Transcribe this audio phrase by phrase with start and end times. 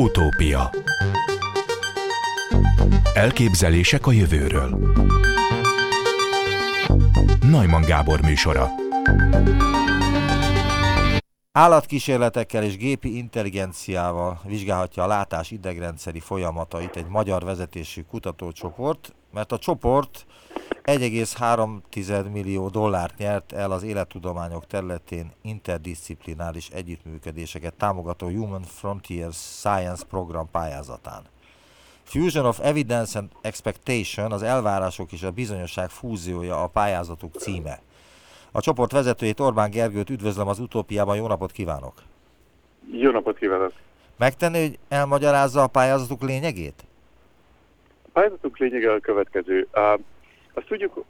[0.00, 0.70] Utópia.
[3.14, 4.94] Elképzelések a jövőről.
[7.40, 8.68] Najman Gábor műsora.
[11.52, 19.58] Állatkísérletekkel és gépi intelligenciával vizsgálhatja a látás idegrendszeri folyamatait egy magyar vezetésű kutatócsoport, mert a
[19.58, 20.26] csoport
[20.98, 30.50] 1,3 millió dollárt nyert el az élettudományok területén interdisziplináris együttműködéseket támogató Human Frontiers Science program
[30.50, 31.22] pályázatán.
[32.02, 37.80] Fusion of Evidence and Expectation, az elvárások és a bizonyosság fúziója a pályázatuk címe.
[38.52, 41.94] A csoport vezetőjét Orbán Gergőt üdvözlöm az utópiában, jó napot kívánok!
[42.92, 43.72] Jó napot kívánok!
[44.16, 46.84] Megtenni, hogy elmagyarázza a pályázatuk lényegét?
[48.02, 49.68] A pályázatuk lényege a következő.
[50.54, 51.04] Azt tudjuk,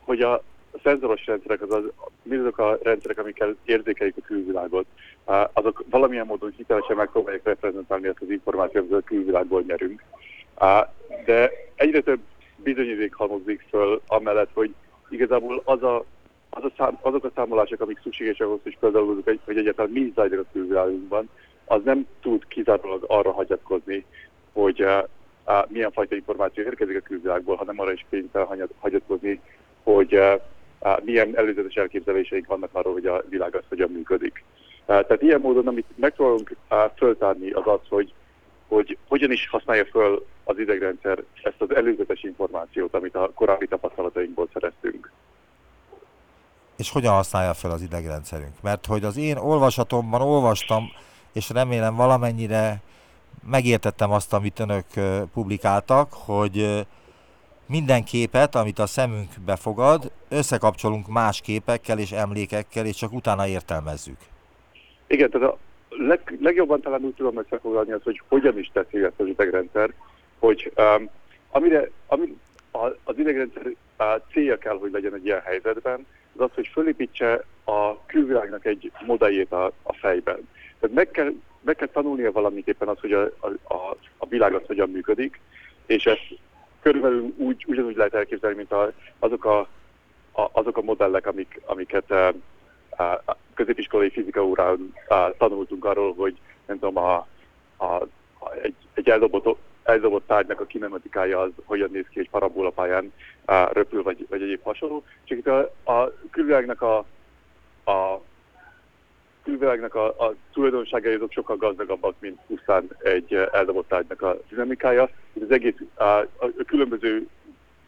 [0.00, 0.42] hogy a
[0.82, 1.82] szenzoros rendszerek, azaz
[2.22, 4.86] mindazok a rendszerek, amikkel érzékeljük a külvilágot,
[5.52, 10.02] azok valamilyen módon hitelesen megpróbálják reprezentálni azt az információt, amit a külvilágból nyerünk.
[11.24, 12.20] De egyre több
[12.56, 14.74] bizonyíték halmozik föl amellett, hogy
[15.08, 16.04] igazából az a,
[16.50, 20.38] az a szám, azok a számolások, amik szükségesek ahhoz, hogy például, hogy egyáltalán mi zajlik
[20.38, 21.28] a külvilágunkban,
[21.64, 24.04] az nem tud kizárólag arra hagyatkozni,
[24.52, 24.86] hogy
[25.46, 29.40] uh, milyen fajta információ érkezik a külvilágból, hanem arra is kénytelen hagyatkozni,
[29.82, 34.44] hogy uh, milyen előzetes elképzeléseink vannak arról, hogy a világ az hogyan működik.
[34.78, 38.12] Uh, tehát ilyen módon, amit megpróbálunk uh, föltárni, az az, hogy,
[38.68, 44.48] hogy hogyan is használja föl az idegrendszer ezt az előzetes információt, amit a korábbi tapasztalatainkból
[44.52, 45.10] szereztünk.
[46.76, 48.62] És hogyan használja fel az idegrendszerünk?
[48.62, 50.84] Mert hogy az én olvasatomban olvastam,
[51.32, 52.80] és remélem valamennyire
[53.50, 54.84] megértettem azt, amit önök
[55.32, 56.86] publikáltak, hogy
[57.66, 64.16] minden képet, amit a szemünk befogad, összekapcsolunk más képekkel és emlékekkel, és csak utána értelmezzük.
[65.06, 69.20] Igen, tehát a leg, legjobban talán úgy tudom összefoglalni az, hogy hogyan is teszi ezt
[69.20, 69.92] az idegrendszer,
[70.38, 71.10] hogy um,
[71.50, 72.36] amire, ami
[72.72, 73.62] a, az idegrendszer
[73.96, 76.06] a célja kell, hogy legyen egy ilyen helyzetben,
[76.36, 80.48] az az, hogy fölépítse a külvilágnak egy modelljét a, a fejben.
[80.80, 81.32] Tehát meg kell
[81.64, 85.40] meg kell tanulnia valamiképpen az, hogy a, a, a, a világ az hogyan működik,
[85.86, 86.38] és ezt
[86.80, 89.58] körülbelül úgy, ugyanúgy lehet elképzelni, mint a, azok, a,
[90.32, 96.38] a, azok a modellek, amik, amiket a, a középiskolai fizika órán a, tanultunk arról, hogy
[96.66, 97.26] nem tudom, a,
[97.76, 103.12] a, a, egy, egy eldobott, eldobott tárgynak a kinematikája az hogyan néz ki egy parabolapályán
[103.72, 105.04] röpül, vagy, vagy egyéb hasonló.
[105.24, 106.96] Csak itt a, a külvilágnak a,
[107.90, 108.20] a
[109.44, 115.08] külvilágnak a, a tulajdonságai azok sokkal gazdagabbak, mint pusztán egy eh, eldobott tárgynak a dinamikája.
[115.42, 117.26] Az egész a, a, a különböző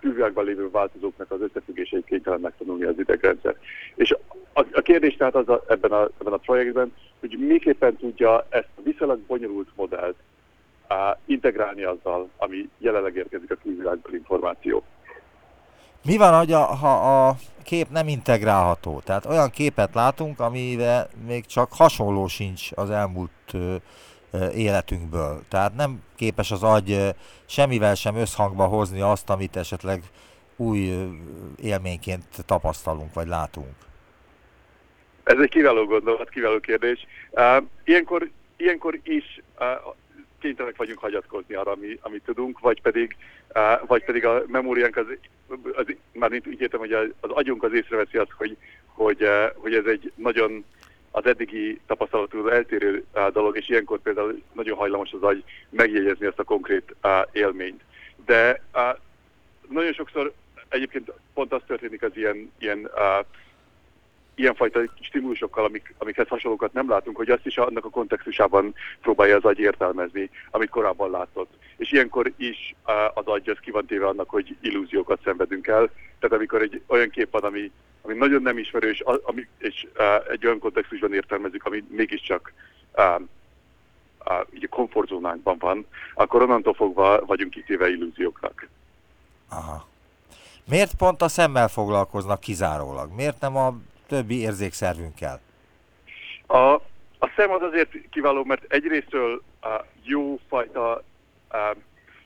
[0.00, 3.56] külvilágban lévő változóknak az összefüggéseit kénytelen megtanulni az idegrendszer.
[3.94, 4.14] És
[4.52, 8.68] a, a kérdés tehát az a, ebben, a, ebben a projektben, hogy miképpen tudja ezt
[8.76, 10.16] a viszonylag bonyolult modellt
[10.88, 14.84] a, integrálni azzal, ami jelenleg érkezik a külvilágból információ.
[16.06, 19.00] Mi van, hogy a, ha a kép nem integrálható?
[19.04, 23.76] Tehát olyan képet látunk, amivel még csak hasonló sincs az elmúlt ö,
[24.54, 25.42] életünkből.
[25.48, 27.08] Tehát nem képes az agy ö,
[27.46, 30.02] semmivel sem összhangba hozni azt, amit esetleg
[30.56, 31.04] új ö,
[31.62, 33.74] élményként tapasztalunk vagy látunk.
[35.24, 37.06] Ez egy kiváló gondolat, kiváló kérdés.
[37.30, 39.94] Uh, ilyenkor, ilyenkor is uh,
[40.40, 43.16] kénytelenek vagyunk hagyatkozni arra, ami, amit tudunk, vagy pedig,
[43.54, 45.06] uh, vagy pedig a memóriánk az,
[45.74, 49.74] az már úgy értem, hogy az, az agyunk az észreveszi azt, hogy, hogy, uh, hogy
[49.74, 50.64] ez egy nagyon
[51.10, 56.38] az eddigi tapasztalatú eltérő uh, dolog, és ilyenkor például nagyon hajlamos az agy megjegyezni ezt
[56.38, 57.82] a konkrét uh, élményt.
[58.26, 58.62] De
[59.68, 60.32] nagyon sokszor
[60.68, 62.90] egyébként pont az történik az ilyen, ilyen
[64.36, 69.44] ilyenfajta stimulusokkal, amik, amikhez hasonlókat nem látunk, hogy azt is annak a kontextusában próbálja az
[69.44, 71.50] agy értelmezni, amit korábban látott.
[71.76, 72.74] És ilyenkor is
[73.14, 75.90] az agy az ki van annak, hogy illúziókat szenvedünk el.
[76.18, 77.70] Tehát amikor egy olyan kép van, ami,
[78.02, 79.86] ami nagyon nem ismerős, ami, és
[80.30, 82.52] egy olyan kontextusban értelmezik, ami mégiscsak
[82.96, 83.22] uh,
[84.54, 88.68] így a komfortzónánkban van, akkor onnantól fogva vagyunk kitéve illúzióknak.
[89.48, 89.86] Aha.
[90.64, 93.14] Miért pont a szemmel foglalkoznak kizárólag?
[93.14, 93.74] Miért nem a
[94.06, 95.40] többi érzékszervünkkel?
[96.46, 96.72] A,
[97.18, 99.70] a szem az azért kiváló, mert egyrésztről uh,
[100.02, 101.02] jófajta,
[101.52, 101.76] uh,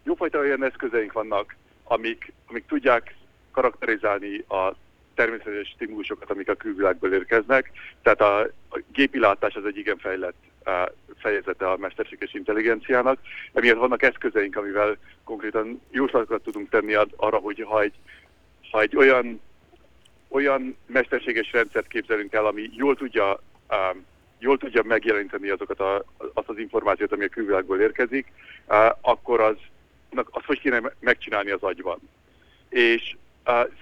[0.02, 3.14] jófajta olyan eszközeink vannak, amik, amik tudják
[3.52, 4.74] karakterizálni a
[5.14, 7.70] természetes stimulusokat, amik a külvilágból érkeznek.
[8.02, 8.40] Tehát a,
[8.70, 10.36] a gépilátás az egy igen fejlett
[11.18, 13.18] fejezete a mesterséges intelligenciának.
[13.52, 17.94] Emiatt vannak eszközeink, amivel konkrétan jóslatokat tudunk tenni arra, hogy ha egy,
[18.70, 19.40] ha egy olyan
[20.30, 24.04] olyan mesterséges rendszert képzelünk el, ami jól tudja, um,
[24.38, 26.04] jól tudja megjeleníteni azokat a,
[26.34, 28.32] azt az információt, ami a külvilágból érkezik,
[29.00, 29.56] akkor az,
[30.30, 31.98] azt hogy kéne megcsinálni az agyban.
[32.68, 33.16] És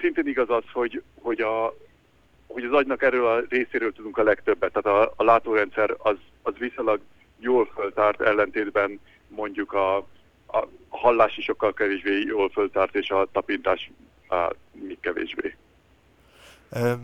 [0.00, 1.76] szintén igaz az, hogy, hogy, a,
[2.46, 4.72] hogy az agynak erről a részéről tudunk a legtöbbet.
[4.72, 7.00] Tehát a, a látórendszer az, az viszonylag
[7.38, 9.96] jól föltárt ellentétben mondjuk a,
[10.46, 13.90] a hallás is sokkal kevésbé jól föltárt, és a tapintás
[14.28, 15.56] a, még kevésbé.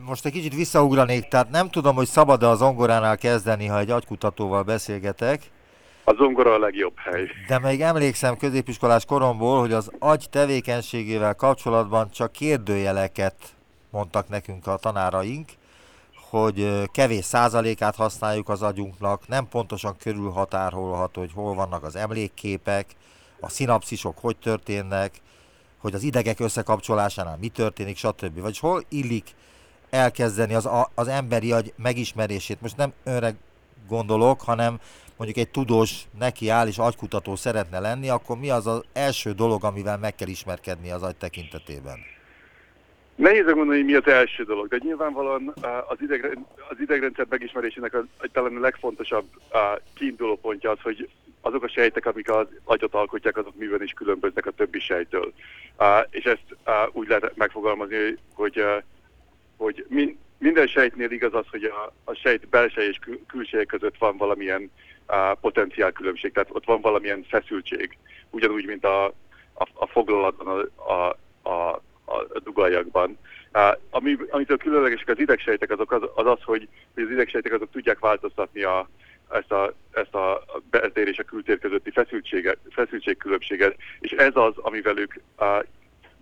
[0.04, 4.62] Most egy kicsit visszaugranék, tehát nem tudom, hogy szabad-e az zongoránál kezdeni, ha egy agykutatóval
[4.62, 5.50] beszélgetek.
[6.04, 7.28] A zongora a legjobb hely.
[7.48, 13.34] De még emlékszem középiskolás koromból, hogy az agy tevékenységével kapcsolatban csak kérdőjeleket
[13.90, 15.48] mondtak nekünk a tanáraink,
[16.30, 22.86] hogy kevés százalékát használjuk az agyunknak, nem pontosan körülhatárolható, hogy hol vannak az emlékképek,
[23.40, 25.20] a szinapszisok hogy történnek,
[25.78, 28.40] hogy az idegek összekapcsolásánál mi történik, stb.
[28.40, 29.34] Vagyis hol illik
[29.94, 32.60] elkezdeni az, a, az emberi agy megismerését.
[32.60, 33.32] Most nem önre
[33.88, 34.78] gondolok, hanem
[35.16, 39.64] mondjuk egy tudós neki áll és agykutató szeretne lenni, akkor mi az az első dolog,
[39.64, 41.98] amivel meg kell ismerkedni az agy tekintetében?
[43.14, 45.54] Nehéz megmondani, hogy mi az első dolog, de nyilvánvalóan
[45.88, 46.30] az, idegre,
[46.70, 51.08] az idegrendszer megismerésének a, a, talán a legfontosabb a, kiinduló pontja az, hogy
[51.40, 55.32] azok a sejtek, amik az agyat alkotják, azok miben is különböznek a többi sejtől.
[56.10, 56.56] És ezt
[56.92, 58.64] úgy lehet megfogalmazni, hogy,
[59.56, 59.86] hogy
[60.38, 64.70] minden sejtnél igaz az, hogy a, a sejt belsej és kül- külseje között van valamilyen
[65.06, 67.98] a potenciál különbség, tehát ott van valamilyen feszültség,
[68.30, 69.04] ugyanúgy, mint a,
[69.54, 71.18] a, a foglalatban, a, a,
[71.50, 73.18] a a dugaljakban.
[73.90, 77.98] Ami, amitől különlegesek az idegsejtek, azok az, az, az hogy, hogy az idegsejtek azok tudják
[77.98, 78.88] változtatni a,
[79.30, 81.92] ezt a, ezt a beltér és a kültér közötti
[82.70, 85.64] feszültségkülönbséget, és ez az, amivel ők a,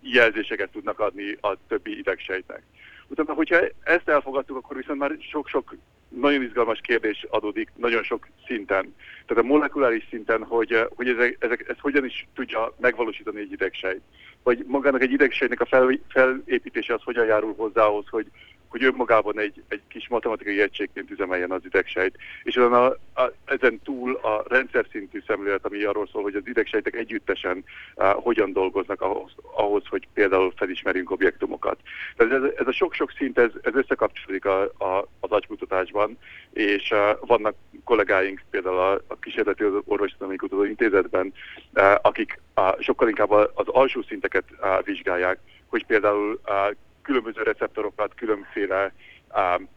[0.02, 2.62] jelzéseket tudnak adni a többi idegsejtnek.
[3.12, 5.74] Utána, hogyha ezt elfogadtuk, akkor viszont már sok-sok
[6.08, 8.94] nagyon izgalmas kérdés adódik nagyon sok szinten.
[9.26, 14.00] Tehát a molekuláris szinten, hogy, hogy ezek, ezek, ez hogyan is tudja megvalósítani egy idegsejt.
[14.42, 18.26] Vagy magának egy idegsejtnek a fel, felépítése az hogyan járul hozzá ahhoz, hogy,
[18.72, 22.16] hogy önmagában egy, egy kis matematikai egységként üzemeljen az idegsejt.
[22.42, 26.94] És a, a, ezen túl a rendszer szintű szemlélet, ami arról szól, hogy az idegsejtek
[26.94, 27.64] együttesen
[27.94, 31.78] a, hogyan dolgoznak ahhoz, ahhoz, hogy például felismerjünk objektumokat.
[32.16, 36.18] Tehát ez, ez a sok-sok szint, ez, ez összekapcsolódik a, a, az agykutatásban,
[36.52, 37.54] és a, vannak
[37.84, 41.32] kollégáink például a, a Kísérleti Orvostudományi Kutató Intézetben,
[41.72, 48.14] a, akik a, sokkal inkább az alsó szinteket a, vizsgálják, hogy például a, különböző receptorokat,
[48.14, 48.92] különféle
[49.34, 49.68] um,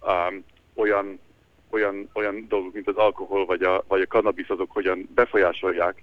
[0.00, 0.44] um,
[0.74, 1.20] olyan,
[1.70, 6.02] olyan, olyan dolgok, mint az alkohol vagy a, vagy a kannabisz, azok hogyan befolyásolják,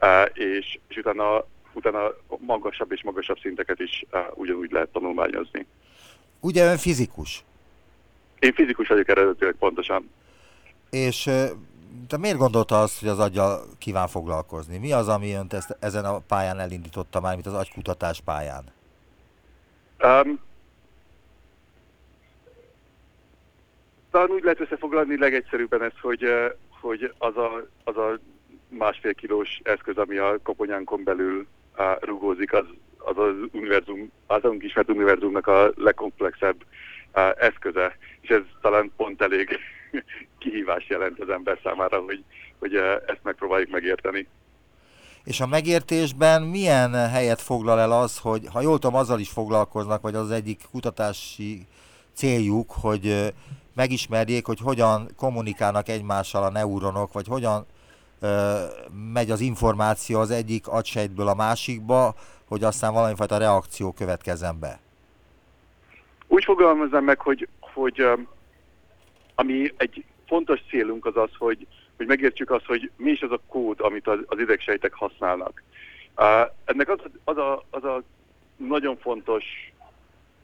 [0.00, 5.66] uh, és, és utána, utána magasabb és magasabb szinteket is uh, ugyanúgy lehet tanulmányozni.
[6.40, 7.44] Ugye ön fizikus?
[8.38, 10.10] Én fizikus vagyok eredetileg pontosan.
[10.90, 11.30] És
[12.06, 14.78] te miért gondolta azt, hogy az aggyal kíván foglalkozni?
[14.78, 18.64] Mi az, ami önt ezt, ezen a pályán elindította már, mint az agykutatás pályán?
[20.02, 20.40] Um,
[24.10, 26.24] talán úgy lehet összefoglalni legegyszerűbben ezt, hogy,
[26.80, 28.18] hogy az, a, az a
[28.68, 31.46] másfél kilós eszköz, ami a koponyánkon belül
[31.78, 32.66] uh, rugózik, az
[32.98, 36.64] az, az univerzum, általunk ismert univerzumnak a legkomplexebb
[37.14, 39.58] uh, eszköze, és ez talán pont elég
[40.38, 42.24] kihívás jelent az ember számára, hogy,
[42.58, 42.74] hogy
[43.06, 44.26] ezt megpróbáljuk megérteni.
[45.28, 50.02] És a megértésben milyen helyet foglal el az, hogy ha jól tudom, azzal is foglalkoznak,
[50.02, 51.66] vagy az egyik kutatási
[52.12, 53.34] céljuk, hogy
[53.74, 57.66] megismerjék, hogy hogyan kommunikálnak egymással a neuronok, vagy hogyan
[58.20, 58.54] ö,
[59.12, 62.14] megy az információ az egyik agysejtből a másikba,
[62.46, 64.80] hogy aztán valamifajta reakció következzen be.
[66.26, 68.06] Úgy fogalmazom meg, hogy, hogy
[69.34, 71.66] ami egy fontos célunk az az, hogy
[71.98, 75.62] hogy megértsük azt, hogy mi is az a kód, amit az, az idegsejtek használnak.
[76.16, 76.24] Uh,
[76.64, 78.02] ennek az, az, a, az a
[78.56, 79.44] nagyon fontos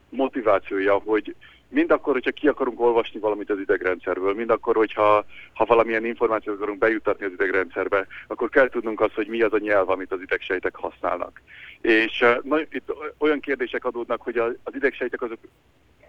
[0.09, 1.35] motivációja, hogy
[1.69, 6.55] mind akkor, hogyha ki akarunk olvasni valamit az idegrendszerből, mind akkor, hogyha ha valamilyen információt
[6.55, 10.21] akarunk bejutatni az idegrendszerbe, akkor kell tudnunk azt, hogy mi az a nyelv, amit az
[10.21, 11.41] idegsejtek használnak.
[11.81, 15.39] És na, itt olyan kérdések adódnak, hogy az idegsejtek azok,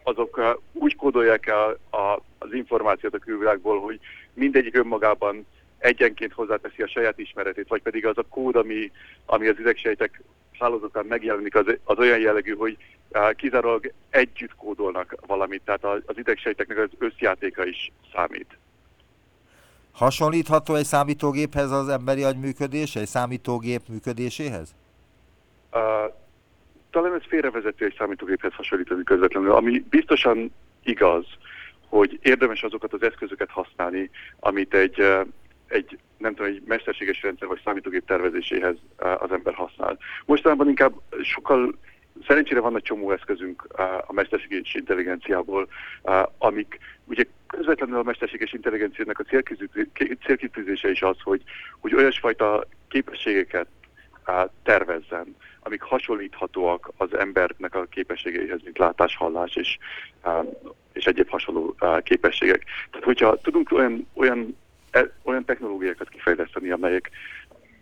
[0.02, 4.00] azok úgy kódolják el a, az információt a külvilágból, hogy
[4.34, 5.46] mindegyik önmagában
[5.78, 8.90] egyenként hozzáteszi a saját ismeretét, vagy pedig az a kód, ami,
[9.26, 10.22] ami az idegsejtek
[10.58, 12.76] hálózatán megjelenik, az, az olyan jellegű, hogy
[13.08, 18.58] uh, kizárólag együtt kódolnak valamit, tehát az, az idegsejteknek az összjátéka is számít.
[19.92, 24.74] Hasonlítható egy számítógéphez az emberi agy működése, egy számítógép működéséhez?
[25.72, 25.80] Uh,
[26.90, 30.52] talán ez félrevezető egy számítógéphez hasonlítani közvetlenül, ami biztosan
[30.84, 31.24] igaz,
[31.88, 35.00] hogy érdemes azokat az eszközöket használni, amit egy,
[35.68, 39.98] egy, nem tudom, egy mesterséges rendszer vagy számítógép tervezéséhez az ember használ.
[40.24, 41.74] Mostanában inkább sokkal
[42.26, 43.66] Szerencsére van egy csomó eszközünk
[44.06, 45.68] a mesterséges intelligenciából,
[46.38, 49.36] amik ugye közvetlenül a mesterséges intelligenciának a
[50.26, 51.42] célkitűzése is az, hogy,
[51.80, 53.66] hogy olyasfajta képességeket
[54.62, 59.78] tervezzen, amik hasonlíthatóak az embernek a képességeihez, mint látás, hallás és,
[60.92, 62.64] és egyéb hasonló képességek.
[62.90, 64.56] Tehát hogyha tudunk olyan, olyan,
[64.90, 67.10] e, olyan technológiákat kifejleszteni, amelyek,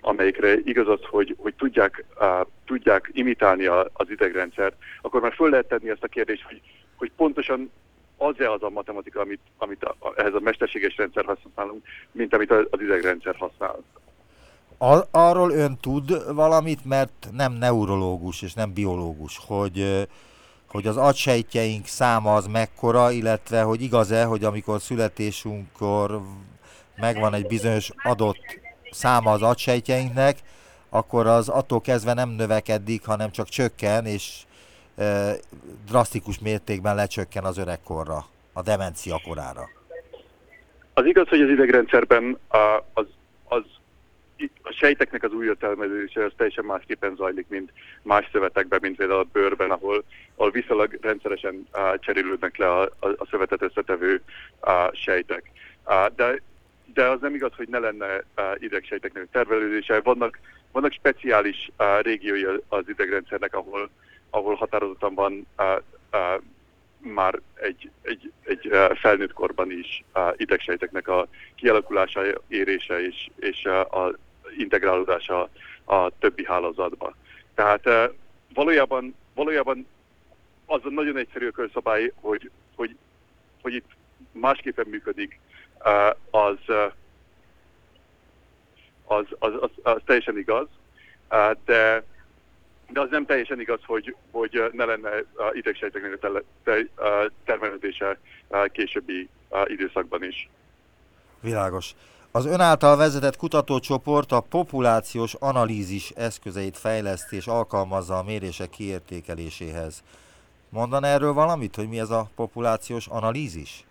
[0.00, 5.50] amelyikre igaz az, hogy, hogy tudják, uh, tudják imitálni a, az idegrendszert, akkor már föl
[5.50, 6.60] lehet tenni ezt a kérdést, hogy,
[6.96, 7.70] hogy pontosan
[8.16, 12.80] az-e az a matematika, amit, amit a, ehhez a mesterséges rendszer használunk, mint amit az
[12.80, 13.82] idegrendszer használ.
[14.84, 20.06] Ar- arról ön tud valamit, mert nem neurológus és nem biológus, hogy,
[20.68, 26.20] hogy az agysejtjeink száma az mekkora, illetve hogy igaz-e, hogy amikor születésünkkor
[26.96, 28.60] megvan egy bizonyos adott
[28.90, 30.38] száma az agysejtjeinknek,
[30.88, 34.42] akkor az attól kezdve nem növekedik, hanem csak csökken, és
[34.96, 35.32] e,
[35.86, 39.68] drasztikus mértékben lecsökken az öregkorra, a demencia korára.
[40.94, 42.38] Az igaz, hogy az idegrendszerben
[42.92, 43.06] az
[44.62, 47.72] a sejteknek az új értelmezése az teljesen másképpen zajlik, mint
[48.02, 53.08] más szövetekben, mint például a bőrben, ahol, ahol viszonylag rendszeresen uh, cserélődnek le a, a,
[53.08, 54.22] a szövetet összetevő
[54.62, 55.50] uh, sejtek.
[55.86, 56.42] Uh, de
[56.94, 60.00] de az nem igaz, hogy ne lenne uh, idegsejteknek tervelődése.
[60.00, 60.38] Vannak,
[60.72, 63.90] vannak speciális uh, régiói az idegrendszernek, ahol,
[64.30, 65.76] ahol határozottan van uh,
[66.12, 66.42] uh,
[67.04, 70.04] már egy, egy, egy felnőtt korban is
[70.36, 74.18] idegsejteknek a kialakulása, érése és, és a
[74.58, 75.48] integrálódása
[75.84, 77.14] a többi hálózatba.
[77.54, 78.14] Tehát uh,
[78.54, 79.86] valójában, valójában
[80.66, 82.96] az a nagyon egyszerű körszabály, hogy, hogy,
[83.62, 83.90] hogy itt
[84.32, 85.38] másképpen működik
[86.30, 86.58] az,
[89.04, 90.66] az, az, az, az teljesen igaz,
[91.64, 92.04] de,
[92.88, 95.10] de az nem teljesen igaz, hogy, hogy ne lenne
[95.52, 98.18] idegsejteknek a termelődése
[98.72, 99.28] későbbi
[99.66, 100.48] időszakban is.
[101.40, 101.94] Világos.
[102.36, 110.02] Az ön által vezetett kutatócsoport a populációs analízis eszközeit fejlesztés és alkalmazza a mérések kiértékeléséhez.
[110.68, 113.84] Mondan erről valamit, hogy mi ez a populációs analízis?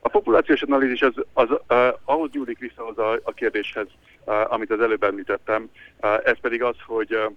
[0.00, 3.86] A populációs analízis az, az uh, ahhoz nyúlik vissza az a, a kérdéshez,
[4.24, 5.70] uh, amit az előbb említettem.
[6.02, 7.32] Uh, ez pedig az, hogy, uh,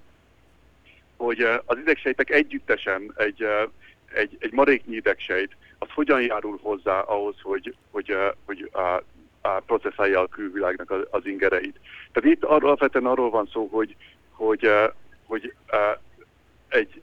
[1.17, 3.69] hogy uh, az idegsejtek együttesen egy, uh,
[4.13, 9.01] egy, egy maréknyi idegsejt, az hogyan járul hozzá ahhoz, hogy, hogy, hogy uh,
[9.66, 11.80] processzálja a külvilágnak az, ingereit.
[12.12, 13.96] Tehát itt alapvetően arról van szó, hogy,
[14.32, 14.70] hogy,
[15.25, 15.54] hogy
[16.68, 17.02] egy,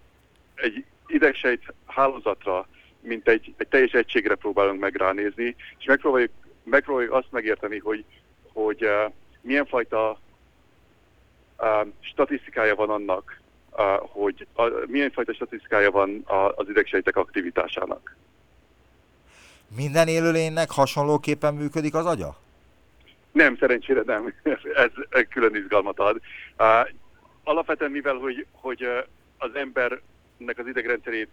[0.54, 2.66] egy idegsejt hálózatra
[3.02, 6.30] mint egy, egy teljes egységre próbálunk meg ránézni, és megpróbáljuk,
[6.62, 8.04] megpróbáljuk azt megérteni, hogy,
[8.52, 8.88] hogy
[9.40, 10.18] milyen fajta
[12.00, 13.40] statisztikája van annak,
[13.98, 14.46] hogy
[14.86, 16.22] milyen fajta statisztikája van
[16.54, 18.16] az idegsejtek aktivitásának.
[19.76, 22.36] Minden élőlénynek hasonlóképpen működik az agya?
[23.32, 24.34] Nem, szerencsére nem.
[24.74, 24.90] Ez,
[25.28, 26.20] külön izgalmat ad.
[27.44, 28.86] Alapvetően mivel, hogy, hogy
[29.38, 31.28] az embernek az idegrendszerét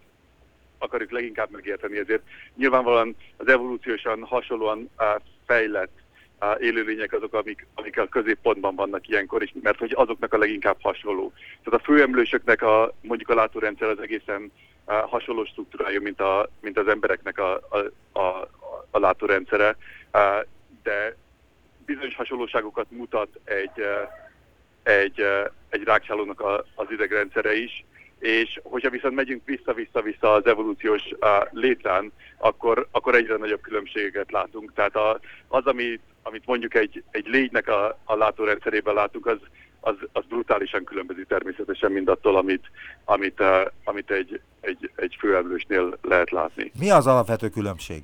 [0.78, 2.22] akarjuk leginkább megérteni, ezért
[2.56, 4.90] nyilvánvalóan az evolúciósan hasonlóan
[5.46, 5.98] fejlett
[6.58, 11.32] élőlények azok, amik, amik a középpontban vannak ilyenkor is, mert hogy azoknak a leginkább hasonló.
[11.64, 14.52] Tehát a főemlősöknek a, mondjuk a látórendszer az egészen
[14.98, 17.78] hasonló struktúrája, mint, a, mint az embereknek a, a,
[18.18, 18.48] a,
[18.90, 19.76] a látórendszere,
[20.82, 21.16] de
[21.86, 23.84] bizonyos hasonlóságokat mutat egy,
[24.82, 25.24] egy,
[25.68, 27.84] egy rákcsálónak a, az idegrendszere is,
[28.18, 34.72] és hogyha viszont megyünk vissza-vissza-vissza az evolúciós uh, létrán, akkor, akkor egyre nagyobb különbségeket látunk.
[34.74, 39.38] Tehát a, az, amit, amit mondjuk egy, egy légynek a, a látórendszerében látunk, az,
[39.80, 42.70] az, az brutálisan különbözik természetesen mindattól, amit,
[43.04, 46.72] amit, uh, amit egy, egy, egy főemlősnél lehet látni.
[46.78, 48.02] Mi az alapvető különbség?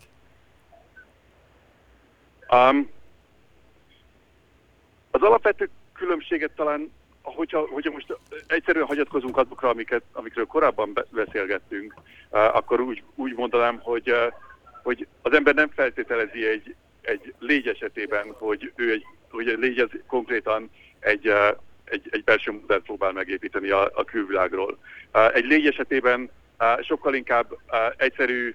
[2.50, 2.90] Um,
[5.10, 6.90] az alapvető különbséget talán
[7.34, 11.94] hogyha, hogyha most egyszerűen hagyatkozunk azokra, amiket, amikről korábban beszélgettünk,
[12.30, 14.14] akkor úgy, úgy mondanám, hogy,
[14.82, 19.78] hogy az ember nem feltételezi egy, egy légy esetében, hogy ő egy, hogy egy légy
[19.78, 20.70] az konkrétan
[21.06, 21.32] egy,
[21.84, 24.78] egy, egy belső modellt próbál megépíteni a, a külvilágról.
[25.32, 26.30] Egy légy esetében
[26.80, 27.58] sokkal inkább
[27.96, 28.54] egyszerű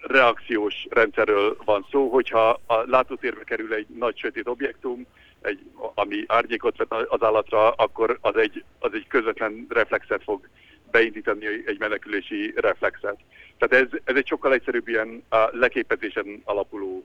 [0.00, 5.06] reakciós rendszerről van szó, hogyha a látótérbe kerül egy nagy sötét objektum,
[5.40, 5.60] egy,
[5.94, 10.48] ami árnyékot vet az állatra, akkor az egy, az egy közvetlen reflexet fog
[10.90, 13.16] beindítani, egy menekülési reflexet.
[13.58, 17.04] Tehát ez, ez egy sokkal egyszerűbb ilyen a leképezésen alapuló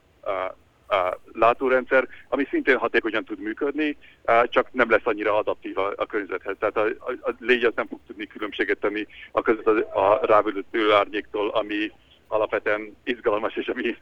[1.33, 3.97] látórendszer, ami szintén hatékonyan tud működni,
[4.43, 6.55] csak nem lesz annyira adaptív a, a környezethez.
[6.59, 10.25] Tehát a, a, a légy az nem fog tudni különbséget tenni a között a, a
[10.25, 11.91] rávülő árnyéktól, ami
[12.27, 13.95] alapvetően izgalmas, és ami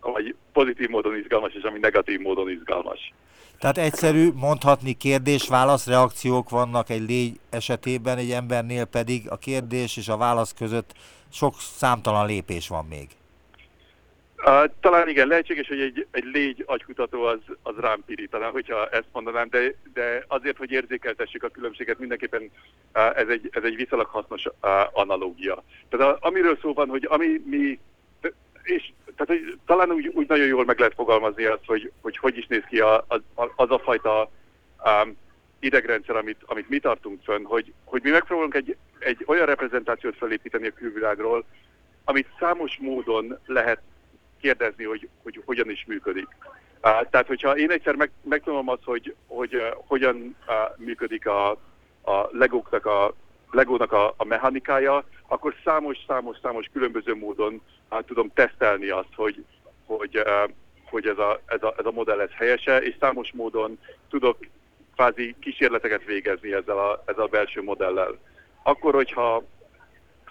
[0.00, 3.12] vagy pozitív módon izgalmas, és ami negatív módon izgalmas.
[3.58, 10.08] Tehát egyszerű, mondhatni kérdés-válasz reakciók vannak egy légy esetében, egy embernél pedig a kérdés és
[10.08, 10.92] a válasz között
[11.32, 13.08] sok számtalan lépés van még.
[14.44, 19.08] Uh, talán igen, lehetséges, hogy egy, egy légy agykutató az, az rám pirítaná, hogyha ezt
[19.12, 22.50] mondanám, de, de azért, hogy érzékeltessük a különbséget, mindenképpen
[22.94, 24.52] uh, ez, egy, ez egy viszonylag hasznos uh,
[24.92, 25.62] analógia.
[25.88, 27.78] Tehát a, amiről szó van, hogy ami mi,
[28.62, 32.36] és tehát hogy talán úgy, úgy nagyon jól meg lehet fogalmazni azt, hogy hogy, hogy
[32.36, 33.20] is néz ki a, az,
[33.56, 34.30] az a fajta
[34.84, 35.16] um,
[35.60, 40.66] idegrendszer, amit, amit mi tartunk fönn, hogy, hogy mi megpróbálunk egy, egy olyan reprezentációt felépíteni
[40.66, 41.44] a külvilágról,
[42.04, 43.80] amit számos módon lehet
[44.40, 46.26] kérdezni, hogy, hogy hogyan is működik.
[46.80, 51.50] Tehát, hogyha én egyszer meg, megtudom azt, hogy, hogy uh, hogyan uh, működik a,
[52.02, 53.14] a legóknak a
[53.50, 59.44] legónak a, a mechanikája, akkor számos-számos-számos különböző módon uh, tudom tesztelni azt, hogy,
[59.86, 60.50] hogy, uh,
[60.90, 63.78] hogy ez, a, ez, a, ez a modell ez helyese, és számos módon
[64.10, 64.38] tudok
[64.94, 68.18] kvázi kísérleteket végezni ezzel a, ezzel a belső modellel.
[68.62, 69.44] Akkor, hogyha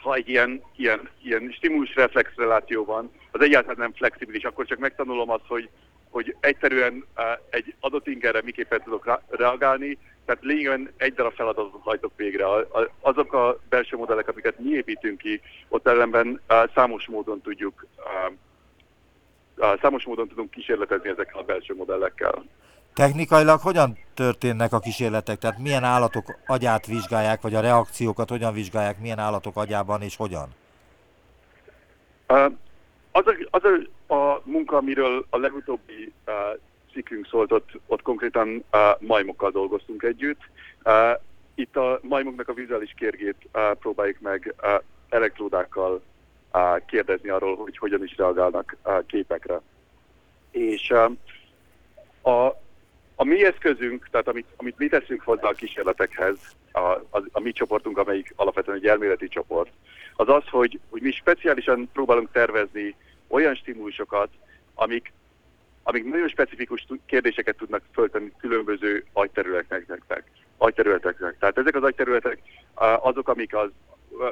[0.01, 5.29] ha egy ilyen, ilyen, ilyen stimulus-reflex reláció van, az egyáltalán nem flexibilis, akkor csak megtanulom
[5.29, 5.69] azt, hogy,
[6.09, 12.11] hogy egyszerűen uh, egy adott ingerre miképpen tudok reagálni, tehát lényegében egy darab feladatot hajtok
[12.15, 12.45] végre.
[12.99, 18.33] Azok a belső modellek, amiket mi építünk ki, ott ellenben uh, számos módon tudjuk uh,
[19.81, 22.43] számos módon tudunk kísérletezni ezekkel a belső modellekkel.
[22.97, 25.37] Technikailag hogyan történnek a kísérletek?
[25.37, 30.47] Tehát milyen állatok agyát vizsgálják, vagy a reakciókat hogyan vizsgálják, milyen állatok agyában és hogyan?
[33.11, 33.61] Az, a, az
[34.07, 36.33] a, a munka, amiről a legutóbbi uh,
[36.93, 40.41] cikkünk szólt, ott, ott konkrétan uh, majmokkal dolgoztunk együtt.
[40.83, 41.21] Uh,
[41.55, 46.01] itt a majmoknak a vizuális kérgét uh, próbáljuk meg uh, elektródákkal
[46.53, 49.61] uh, kérdezni arról, hogy hogyan is reagálnak uh, képekre.
[50.51, 51.11] És uh,
[52.35, 52.65] a,
[53.19, 56.37] a mi eszközünk, tehát amit, amit mi teszünk hozzá a kísérletekhez,
[56.71, 59.69] a, a, a mi csoportunk, amelyik alapvetően egy elméleti csoport,
[60.15, 62.95] az az, hogy, hogy mi speciálisan próbálunk tervezni
[63.27, 64.29] olyan stimulusokat,
[64.75, 65.13] amik,
[65.83, 70.23] amik nagyon specifikus kérdéseket tudnak föltenni különböző agyterületeknek.
[70.57, 71.35] agyterületeknek.
[71.39, 72.41] Tehát ezek az agyterületek
[72.99, 73.69] azok, amik az,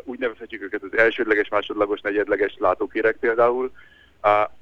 [0.04, 3.72] úgy nevezhetjük őket az elsődleges, másodlagos, negyedleges látókérek például,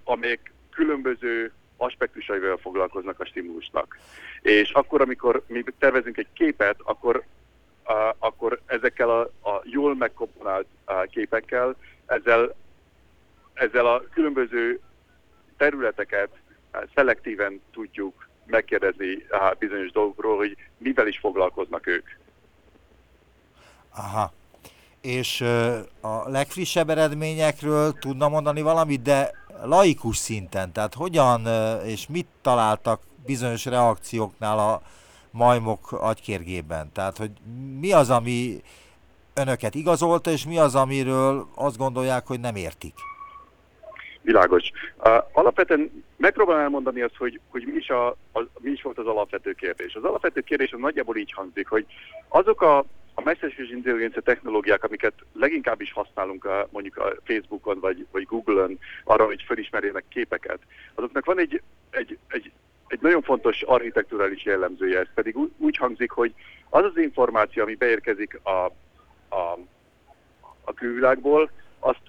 [0.04, 1.52] amelyek különböző
[1.84, 3.98] aspektusaival foglalkoznak a stimulusnak.
[4.42, 7.24] És akkor, amikor mi tervezünk egy képet, akkor,
[7.88, 12.56] uh, akkor ezekkel a, a jól megkomponált uh, képekkel, ezzel,
[13.54, 14.80] ezzel a különböző
[15.58, 16.30] területeket
[16.74, 22.08] uh, szelektíven tudjuk megkérdezni uh, bizonyos dolgokról, hogy mivel is foglalkoznak ők.
[23.96, 24.34] Aha.
[25.04, 25.42] És
[26.02, 29.32] a legfrissebb eredményekről tudna mondani valamit, de
[29.64, 31.48] laikus szinten, tehát hogyan
[31.86, 34.82] és mit találtak bizonyos reakcióknál a
[35.32, 36.92] majmok agykérgében?
[36.94, 37.32] Tehát, hogy
[37.80, 38.62] mi az, ami
[39.34, 42.94] önöket igazolta, és mi az, amiről azt gondolják, hogy nem értik?
[44.22, 44.72] Világos.
[45.32, 49.52] Alapvetően megpróbálom elmondani azt, hogy, hogy mi, is a, a, mi is volt az alapvető
[49.52, 49.96] kérdés.
[49.96, 51.86] Az alapvető kérdés az nagyjából így hangzik, hogy
[52.28, 58.06] azok a a mesterséges intelligencia technológiák, amiket leginkább is használunk a, mondjuk a Facebookon vagy,
[58.12, 60.60] vagy Google-on arra, hogy felismerjenek képeket,
[60.96, 62.52] azoknak van egy, egy, egy,
[62.88, 66.34] egy nagyon fontos architekturális jellemzője, ez pedig úgy, úgy hangzik, hogy
[66.70, 68.66] az az információ, ami beérkezik a,
[69.36, 69.60] a,
[70.64, 72.02] a külvilágból, azt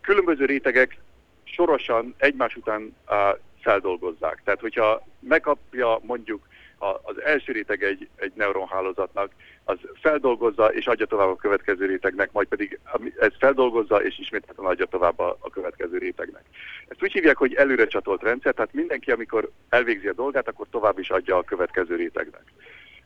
[0.00, 0.98] különböző rétegek
[1.44, 4.40] sorosan egymás után uh, feldolgozzák.
[4.44, 6.48] Tehát, hogyha megkapja mondjuk
[6.78, 9.32] az első réteg egy, egy neuronhálózatnak,
[9.68, 12.78] az feldolgozza és adja tovább a következő rétegnek, majd pedig
[13.20, 16.42] ez feldolgozza és ismételten adja tovább a, a következő rétegnek.
[16.88, 20.98] Ezt úgy hívják, hogy előre csatolt rendszer, tehát mindenki, amikor elvégzi a dolgát, akkor tovább
[20.98, 22.42] is adja a következő rétegnek.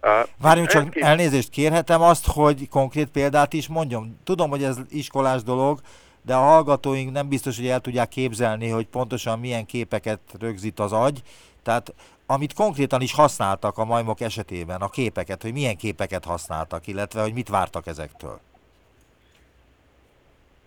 [0.03, 1.03] Uh, Várjunk csak, két...
[1.03, 4.18] elnézést kérhetem azt, hogy konkrét példát is mondjam.
[4.25, 5.79] Tudom, hogy ez iskolás dolog,
[6.22, 10.92] de a hallgatóink nem biztos, hogy el tudják képzelni, hogy pontosan milyen képeket rögzít az
[10.92, 11.22] agy.
[11.62, 11.94] Tehát
[12.27, 17.33] amit konkrétan is használtak a majmok esetében, a képeket, hogy milyen képeket használtak, illetve hogy
[17.33, 18.40] mit vártak ezektől?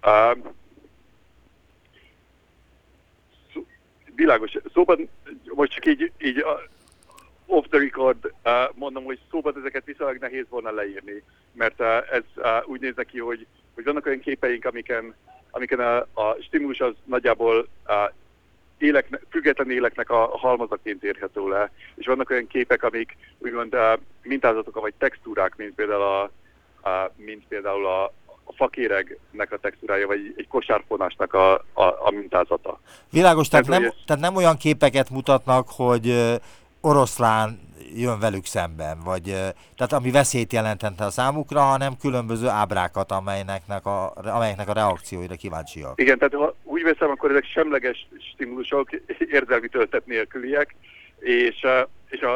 [0.03, 0.37] Uh,
[3.53, 3.65] szó,
[4.15, 4.57] világos.
[4.73, 5.09] Szóban
[5.55, 6.45] most csak így, így
[7.45, 12.23] off the record uh, mondom, hogy szóban ezeket viszonylag nehéz volna leírni, mert uh, ez
[12.35, 15.15] uh, úgy néz ki, hogy, hogy vannak olyan képeink, amiken,
[15.51, 18.13] amiken a, a stimulus az nagyjából uh,
[18.77, 23.75] élek, független éleknek a halmazaként érhető le, és vannak olyan képek, amik úgymond
[24.21, 26.21] mintázatok, vagy textúrák, mint például a,
[26.89, 28.03] a mint például a,
[28.43, 32.79] a fakéregnek a textúrája, vagy egy kosárfonásnak a, a, a mintázata.
[33.11, 36.35] Világos, tehát nem, tehát nem olyan képeket mutatnak, hogy
[36.81, 37.59] oroszlán
[37.95, 39.23] jön velük szemben, vagy
[39.75, 46.01] tehát ami veszélyt jelentette a számukra, hanem különböző ábrákat, amelynek a, amelyeknek a reakcióira kíváncsiak.
[46.01, 46.53] Igen, tehát
[46.85, 50.75] veszem, akkor ezek semleges stimulusok, érzelmi töltet nélküliek,
[51.19, 51.65] és,
[52.09, 52.33] és a,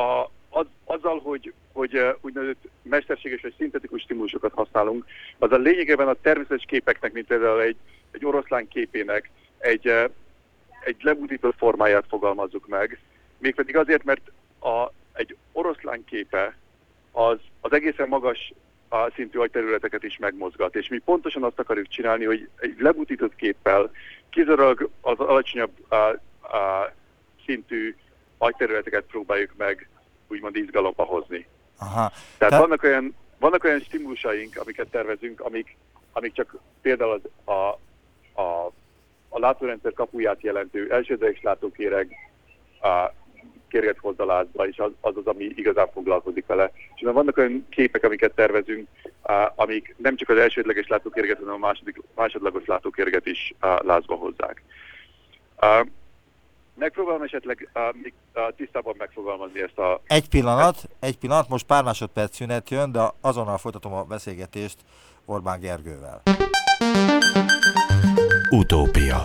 [0.00, 5.04] a, az, azzal, hogy, hogy úgynevezett mesterséges vagy szintetikus stimulusokat használunk,
[5.38, 7.76] az a lényegében a természetes képeknek, mint például egy,
[8.10, 9.86] egy oroszlán képének egy,
[10.84, 13.00] egy lebutított formáját fogalmazzuk meg,
[13.38, 16.56] mégpedig azért, mert a, egy oroszlán képe
[17.12, 18.52] az, az egészen magas
[18.88, 20.74] a szintű agyterületeket is megmozgat.
[20.74, 23.90] És mi pontosan azt akarjuk csinálni, hogy egy lebutított képpel
[24.30, 25.94] kizárólag az alacsonyabb a,
[26.56, 26.92] a
[27.44, 27.96] szintű
[28.38, 29.88] agyterületeket próbáljuk meg
[30.28, 31.46] úgymond izgalomba hozni.
[31.78, 32.12] Aha.
[32.38, 32.60] Tehát Te...
[32.60, 35.76] vannak, olyan, vannak olyan stimulusaink, amiket tervezünk, amik,
[36.12, 37.78] amik csak például az, a,
[38.40, 38.72] a,
[39.28, 42.14] a látórendszer kapuját jelentő elsődleges látókéreg
[42.80, 43.12] a,
[43.68, 46.72] kérget hozza lázba, és az, az az, ami igazán foglalkozik vele.
[46.94, 48.88] És vannak olyan képek, amiket tervezünk,
[49.54, 54.62] amik nem csak az elsődleges látókérget, hanem a második, másodlagos látókérget is lázba hozzák.
[56.78, 60.00] Megpróbálom esetleg uh, még uh, tisztában megfogalmazni ezt a...
[60.06, 64.76] Egy pillanat, egy pillanat, most pár másodperc szünet jön, de azonnal folytatom a beszélgetést
[65.24, 66.22] Orbán Gergővel.
[68.50, 69.22] Utópia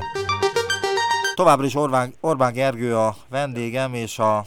[1.42, 4.46] Továbbra is Orbán, Orbán Gergő a vendégem, és a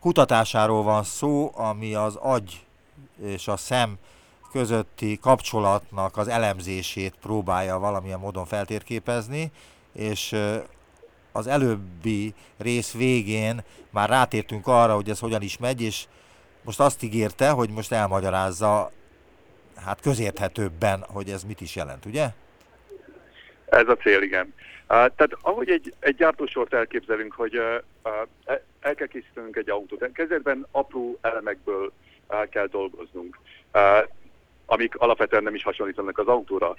[0.00, 2.64] kutatásáról van szó, ami az agy
[3.24, 3.98] és a szem
[4.52, 9.50] közötti kapcsolatnak az elemzését próbálja valamilyen módon feltérképezni,
[9.92, 10.36] és
[11.32, 16.06] az előbbi rész végén már rátértünk arra, hogy ez hogyan is megy, és
[16.62, 18.90] most azt ígérte, hogy most elmagyarázza
[19.84, 22.28] hát közérthetőbben, hogy ez mit is jelent, ugye?
[23.66, 24.54] Ez a cél, igen.
[24.86, 27.54] Tehát ahogy egy, egy gyártósort elképzelünk, hogy
[28.80, 31.92] el kell készítenünk egy autót, kezdetben apró elemekből
[32.50, 33.38] kell dolgoznunk
[34.66, 36.76] amik alapvetően nem is hasonlítanak az autóra.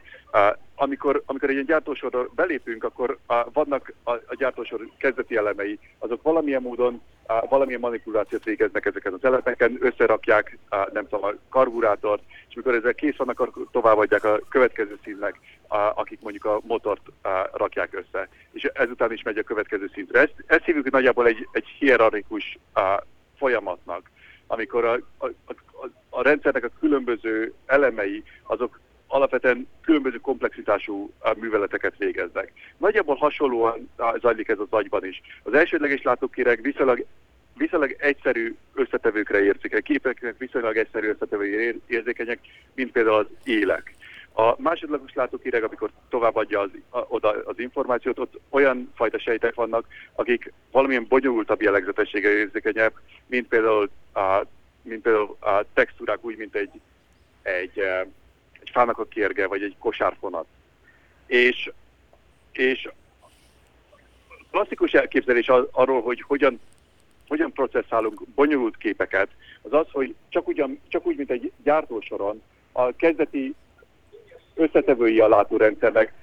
[0.75, 3.17] Amikor, amikor egy ilyen gyártósorra belépünk, akkor
[3.53, 7.01] vannak a, a gyártósor kezdeti elemei, azok valamilyen módon
[7.49, 10.57] valamilyen manipulációt végeznek ezeken az elemeken, összerakják,
[10.93, 15.39] nem tudom, a karburátort, és mikor ezek kész vannak, akkor továbbadják a következő színnek,
[15.95, 17.01] akik mondjuk a motort
[17.53, 18.27] rakják össze.
[18.51, 20.19] És ezután is megy a következő szintre.
[20.19, 22.57] Ezt, ezt hívjuk nagyjából egy, egy hierarchikus
[23.37, 24.09] folyamatnak
[24.47, 25.53] amikor a, a, a,
[26.15, 32.51] a rendszernek a különböző elemei, azok alapvetően különböző komplexitású műveleteket végeznek.
[32.77, 33.89] Nagyjából hasonlóan
[34.21, 35.21] zajlik ez az agyban is.
[35.43, 37.05] Az elsődleges látókéreg viszonylag,
[37.57, 42.39] viszonylag egyszerű összetevőkre érzékeny, képeknek viszonylag egyszerű összetevőkre érzékenyek,
[42.73, 43.95] mint például az élek.
[44.37, 49.85] A másodlagos látókéreg, amikor továbbadja az, a, oda az információt, ott olyan fajta sejtek vannak,
[50.15, 52.93] akik valamilyen bonyolultabb jellegzetessége érzékenyebb,
[53.27, 54.41] mint például a,
[54.85, 56.81] mint például a textúrák úgy, mint egy,
[57.41, 57.79] egy,
[58.59, 60.45] egy fának a kérge, vagy egy kosárfonat.
[61.25, 61.71] És,
[62.51, 62.89] és
[64.51, 66.59] klasszikus elképzelés arról, hogy hogyan,
[67.27, 69.29] hogyan processzálunk bonyolult képeket,
[69.61, 73.55] az az, hogy csak, ugyan, csak úgy, mint egy gyártósoron, a kezdeti
[74.55, 76.13] összetevői a látórendszernek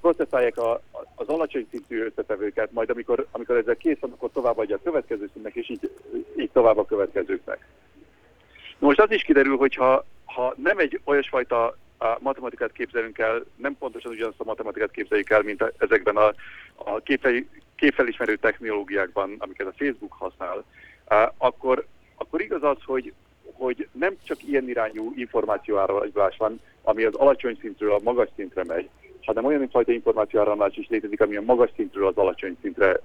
[0.00, 0.80] processzálják a,
[1.14, 5.54] az alacsony szintű összetevőket, majd amikor, amikor ezzel kész van, akkor továbbadja a következő színnek,
[5.54, 5.90] és így,
[6.36, 7.66] így tovább a következőknek.
[8.78, 13.76] Most az is kiderül, hogy ha, ha nem egy olyasfajta a matematikát képzelünk el, nem
[13.78, 16.32] pontosan ugyanazt a matematikát képzeljük el, mint a, ezekben a,
[16.74, 17.32] a képfel,
[17.76, 20.64] képfelismerő technológiákban, amiket a Facebook használ,
[21.36, 23.12] akkor, akkor igaz az, hogy,
[23.52, 28.88] hogy nem csak ilyen irányú információáramlás van, ami az alacsony szintről a magas szintre megy,
[29.26, 33.00] hanem olyan fajta információáramlás is létezik, ami a magas szintről az alacsony szintre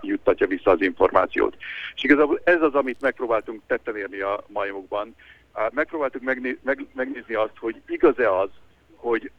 [0.00, 1.56] juttatja vissza az információt.
[1.94, 5.14] És igazából ez az, amit megpróbáltunk tetten érni a majmokban.
[5.70, 8.48] Megpróbáltuk megné- meg- megnézni azt, hogy igaz-e az,
[8.94, 9.30] hogy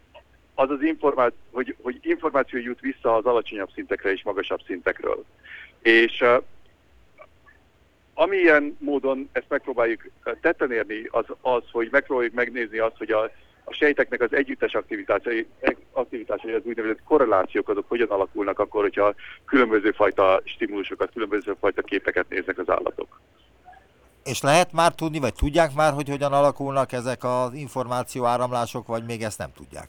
[0.56, 5.26] az az információ, hogy, hogy információ jut vissza az alacsonyabb szintekre és magasabb szintekről.
[5.82, 6.44] És uh,
[8.20, 10.10] amilyen módon ezt megpróbáljuk
[10.42, 13.32] tetten érni, az, az, hogy megpróbáljuk megnézni azt, hogy a
[13.70, 15.48] a sejteknek az együttes aktivitásai,
[15.92, 19.14] aktivitásai az úgynevezett korrelációk, azok hogyan alakulnak akkor, hogyha
[19.46, 23.22] különböző fajta stimulusokat, különböző fajta képeket néznek az állatok.
[24.24, 29.04] És lehet már tudni, vagy tudják már, hogy hogyan alakulnak ezek az információ áramlások, vagy
[29.06, 29.88] még ezt nem tudják?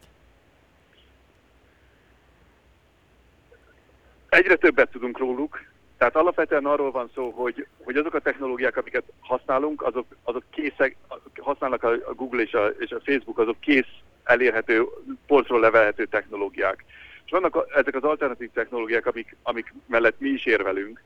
[4.29, 5.61] egyre többet tudunk róluk,
[5.99, 10.97] tehát alapvetően arról van szó, hogy, hogy azok a technológiák, amiket használunk, azok, azok készek,
[11.37, 13.89] használnak a Google és a, és a Facebook, azok kész
[14.25, 14.85] elérhető,
[15.27, 16.85] polcról levelhető technológiák.
[17.25, 21.03] És vannak a, ezek az alternatív technológiák, amik, amik mellett mi is érvelünk,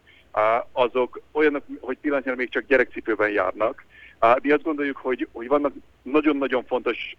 [0.72, 3.84] azok olyanok, hogy pillanatnyilag még csak gyerekcipőben járnak.
[4.42, 7.16] Mi azt gondoljuk, hogy, hogy vannak nagyon-nagyon fontos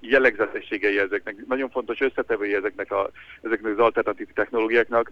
[0.00, 3.10] jellegzetességei ezeknek, nagyon fontos összetevői ezeknek, a,
[3.42, 5.10] ezeknek az alternatív technológiáknak,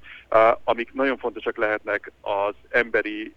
[0.65, 3.35] amik nagyon fontosak lehetnek az emberi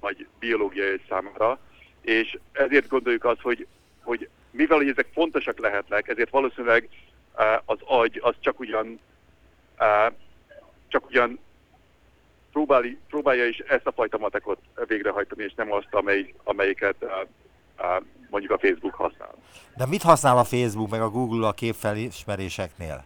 [0.00, 1.58] vagy biológiai számára,
[2.00, 3.66] és ezért gondoljuk azt, hogy,
[4.02, 6.88] hogy mivel hogy ezek fontosak lehetnek, ezért valószínűleg
[7.64, 9.00] az agy az csak ugyan
[10.88, 11.38] csak ugyan
[12.52, 17.04] próbáli, próbálja is ezt a fajta matekot végrehajtani, és nem azt, amely, amelyiket
[18.30, 19.34] mondjuk a Facebook használ.
[19.76, 23.04] De mit használ a Facebook meg a Google a képfelismeréseknél?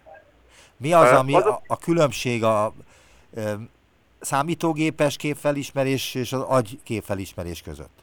[0.77, 2.73] Mi az, ami az a, a különbség a, a
[4.21, 7.99] számítógépes képfelismerés és az agy képfelismerés között?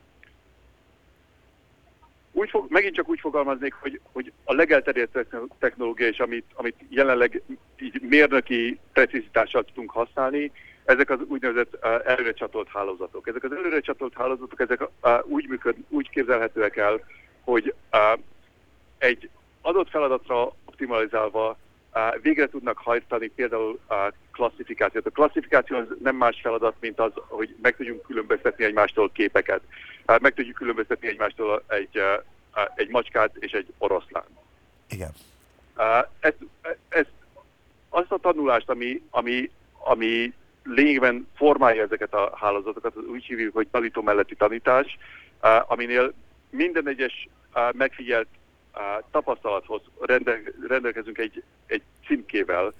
[2.31, 5.27] Úgy fog, megint csak úgy fogalmaznék, hogy, hogy a legelterjedtebb
[5.59, 7.41] technológia, és amit, amit jelenleg
[7.79, 10.51] így mérnöki precizitással tudunk használni,
[10.87, 13.27] ezek az úgynevezett uh, előre csatolt hálózatok.
[13.27, 16.99] Ezek az előre csatolt hálózatok, ezek uh, úgy, működ, úgy képzelhetőek el,
[17.43, 18.19] hogy uh,
[18.97, 19.29] egy
[19.61, 21.57] adott feladatra optimalizálva
[22.21, 23.97] végre tudnak hajtani például uh,
[24.31, 25.05] klasszifikációt.
[25.05, 29.61] A klasszifikáció az nem más feladat, mint az, hogy meg tudjunk különböztetni egymástól képeket.
[30.05, 32.01] Meg tudjuk különböztetni egymástól egy,
[32.75, 34.25] egy macskát és egy oroszlán.
[34.89, 35.11] Igen.
[36.19, 36.33] Ez,
[36.89, 37.05] ez,
[37.89, 40.33] azt a tanulást, ami, ami, ami
[40.67, 44.97] lényegben formálja ezeket a hálózatokat, úgy hívjuk, hogy tanító melletti tanítás,
[45.67, 46.13] aminél
[46.49, 47.27] minden egyes
[47.71, 48.27] megfigyelt
[49.11, 49.81] tapasztalathoz
[50.67, 52.73] rendelkezünk egy, egy címkével,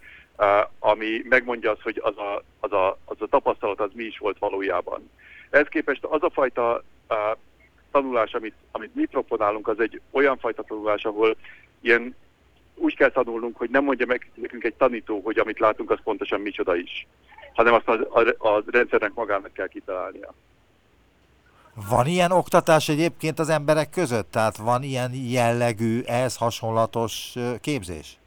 [0.79, 4.37] ami megmondja azt, hogy az a, az, a, az a tapasztalat az mi is volt
[4.39, 5.09] valójában.
[5.49, 6.83] Ehhez képest az a fajta
[7.91, 11.35] tanulás, amit, amit mi proponálunk, az egy olyan fajta tanulás, ahol
[11.81, 12.15] ilyen
[12.75, 16.41] úgy kell tanulnunk, hogy nem mondja meg nekünk egy tanító, hogy amit látunk, az pontosan
[16.41, 17.07] micsoda is
[17.57, 20.33] hanem azt a, a, a rendszernek magának kell kitalálnia.
[21.89, 24.31] Van ilyen oktatás egyébként az emberek között?
[24.31, 28.17] Tehát van ilyen jellegű, ehhez hasonlatos képzés?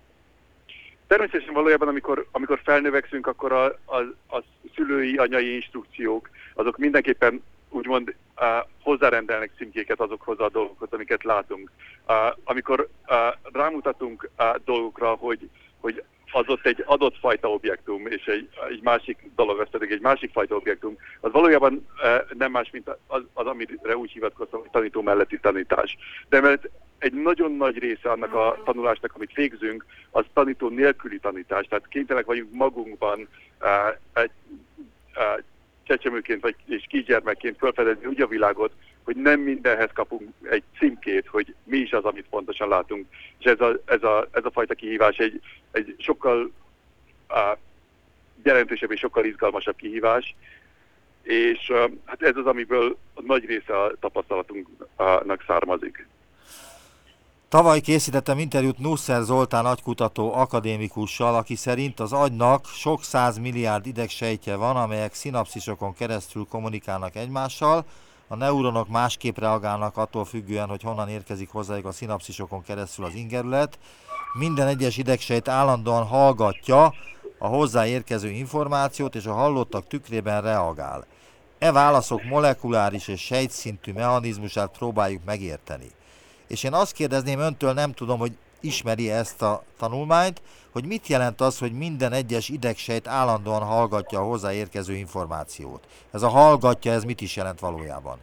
[1.06, 3.96] Természetesen valójában, amikor, amikor felnövekszünk, akkor a, a,
[4.36, 4.42] a
[4.74, 8.46] szülői, anyai instrukciók, azok mindenképpen úgymond uh,
[8.82, 11.70] hozzárendelnek címkéket azokhoz a dolgokhoz, amiket látunk.
[12.08, 12.14] Uh,
[12.44, 13.16] amikor uh,
[13.52, 15.48] rámutatunk uh, dolgokra, hogy,
[15.80, 20.00] hogy az ott egy adott fajta objektum, és egy, egy másik dolog, az pedig egy
[20.00, 24.70] másik fajta objektum, az valójában e, nem más, mint az, az, amire úgy hivatkoztam, hogy
[24.70, 25.96] tanító melletti tanítás.
[26.28, 31.66] De mert egy nagyon nagy része annak a tanulásnak, amit végzünk, az tanító nélküli tanítás.
[31.66, 34.30] Tehát kénytelenek vagyunk magunkban e, egy,
[35.14, 35.42] e,
[35.82, 38.72] csecsemőként vagy és kisgyermekként felfedezni úgy a világot,
[39.04, 43.06] hogy nem mindenhez kapunk egy címkét, hogy mi is az, amit pontosan látunk.
[43.38, 46.50] És ez a, ez a, ez a fajta kihívás egy, egy sokkal
[47.28, 47.58] uh,
[48.42, 50.34] jelentősebb és sokkal izgalmasabb kihívás,
[51.22, 56.06] és uh, hát ez az, amiből a nagy része a tapasztalatunknak származik.
[57.48, 64.56] Tavaly készítettem interjút Nusser Zoltán agykutató akadémikussal, aki szerint az agynak sok száz milliárd idegsejtje
[64.56, 67.84] van, amelyek szinapszisokon keresztül kommunikálnak egymással,
[68.32, 73.78] a neuronok másképp reagálnak attól függően, hogy honnan érkezik hozzájuk a szinapszisokon keresztül az ingerület.
[74.38, 76.94] Minden egyes idegsejt állandóan hallgatja
[77.38, 81.06] a hozzáérkező információt, és a hallottak tükrében reagál.
[81.58, 85.90] E válaszok molekuláris és sejtszintű mechanizmusát próbáljuk megérteni.
[86.48, 91.40] És én azt kérdezném öntől, nem tudom, hogy ismeri ezt a tanulmányt, hogy mit jelent
[91.40, 95.87] az, hogy minden egyes idegsejt állandóan hallgatja a hozzáérkező információt.
[96.11, 98.18] Ez a hallgatja, ez mit is jelent valójában?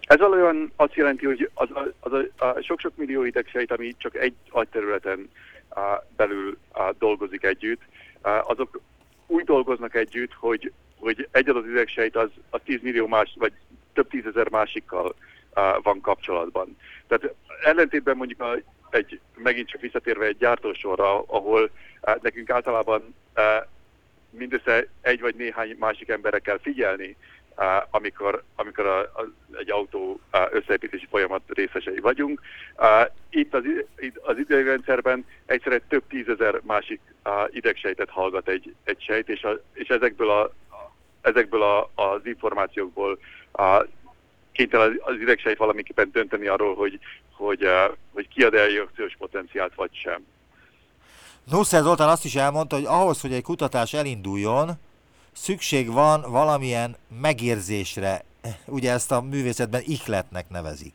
[0.00, 5.30] Ez valójában azt jelenti, hogy az az sok-sok millió idegsejt, ami csak egy agyterületen
[5.68, 7.80] a, belül a, dolgozik együtt,
[8.20, 8.80] a, azok
[9.26, 13.52] úgy dolgoznak együtt, hogy, hogy egy adott idegsejt az, az 10 millió más, vagy
[13.92, 15.14] több tízezer másikkal
[15.82, 16.76] van kapcsolatban.
[17.06, 18.56] Tehát ellentétben mondjuk a,
[18.92, 21.70] egy, megint csak visszatérve egy gyártósorra, ahol
[22.20, 23.14] nekünk általában
[24.30, 27.16] mindössze egy vagy néhány másik emberre kell figyelni,
[27.90, 32.40] amikor, amikor a, a, egy autó összeépítési folyamat részesei vagyunk.
[33.30, 33.62] Itt az,
[33.98, 37.00] itt az idegrendszerben egyszerre több tízezer másik
[37.50, 40.52] idegsejtet hallgat egy, egy sejt, és, a, és ezekből, a,
[41.20, 43.18] ezekből a, az információkból
[43.52, 43.84] a,
[44.52, 46.98] kénytelen az idegsejt valamiképpen dönteni arról, hogy,
[47.42, 50.26] hogy, uh, hogy kiad el reakciós potenciált, vagy sem.
[51.50, 54.70] Nusser Zoltán azt is elmondta, hogy ahhoz, hogy egy kutatás elinduljon,
[55.32, 58.24] szükség van valamilyen megérzésre,
[58.66, 60.92] ugye ezt a művészetben ihletnek nevezik.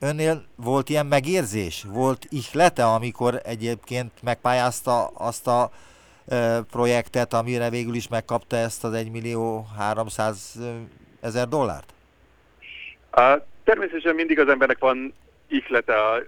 [0.00, 1.84] Önnél volt ilyen megérzés?
[1.88, 5.70] Volt ihlete, amikor egyébként megpályázta azt a
[6.28, 10.58] e, projektet, amire végül is megkapta ezt az 1 millió 300
[11.20, 11.92] ezer dollárt?
[13.16, 15.14] Uh, természetesen mindig az embernek van
[15.52, 16.26] ihlete.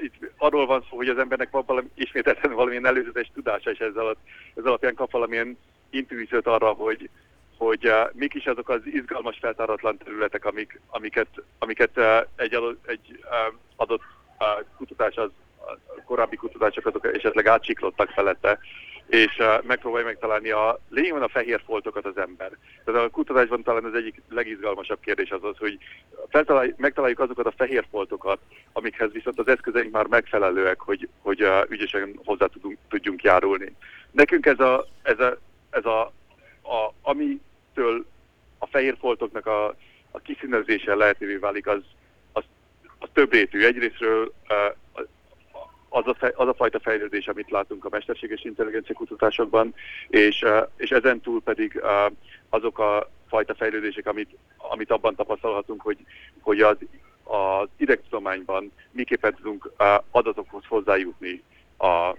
[0.00, 3.96] Itt arról van szó, hogy az embernek van valami, ismételten valamilyen előzetes tudása, és ez,
[3.96, 4.18] alatt,
[4.54, 5.58] ez alapján kap valamilyen
[5.90, 7.10] intuíciót arra, hogy,
[7.56, 12.86] hogy uh, mik is azok az izgalmas, feltáratlan területek, amik, amiket, amiket uh, egy, adott,
[12.86, 14.02] egy uh, adott
[14.38, 15.30] uh, kutatás, az,
[15.66, 18.58] a korábbi kutatások azok esetleg átsiklottak felette,
[19.06, 22.50] és uh, megpróbálja megtalálni a lényegben a fehér foltokat az ember.
[22.84, 25.78] Tehát a kutatásban talán az egyik legizgalmasabb kérdés az az, hogy
[26.76, 28.38] megtaláljuk azokat a fehér foltokat,
[28.72, 33.74] amikhez viszont az eszközeink már megfelelőek, hogy, hogy uh, ügyesen hozzá tudunk, tudjunk járulni.
[34.10, 35.38] Nekünk ez a, ez a,
[35.70, 36.00] ez a,
[36.62, 38.06] a amitől
[38.58, 39.66] a fehér foltoknak a,
[40.10, 41.82] a kiszínezése lehetővé válik, az,
[42.32, 42.44] az,
[42.98, 43.64] az több rétű.
[43.64, 44.76] Egyrésztről uh,
[45.96, 49.74] az a, fej, az a fajta fejlődés, amit látunk a mesterséges intelligencia kutatásokban,
[50.08, 50.44] és,
[50.76, 51.80] és ezen túl pedig
[52.48, 55.98] azok a fajta fejlődések, amit, amit abban tapasztalhatunk, hogy,
[56.40, 56.76] hogy az,
[57.24, 59.70] az idegtudományban miképpen tudunk
[60.10, 61.42] adatokhoz hozzájutni
[61.76, 62.16] a, a,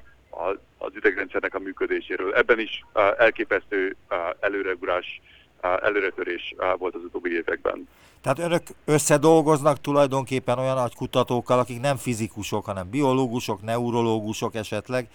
[0.78, 2.34] az idegrendszernek a működéséről.
[2.34, 2.86] Ebben is
[3.18, 3.96] elképesztő
[4.40, 5.22] előreugrás,
[5.62, 7.88] előretörés volt az utóbbi években.
[8.22, 15.08] Tehát önök összedolgoznak tulajdonképpen olyan nagy kutatókkal, akik nem fizikusok, hanem biológusok, neurológusok esetleg,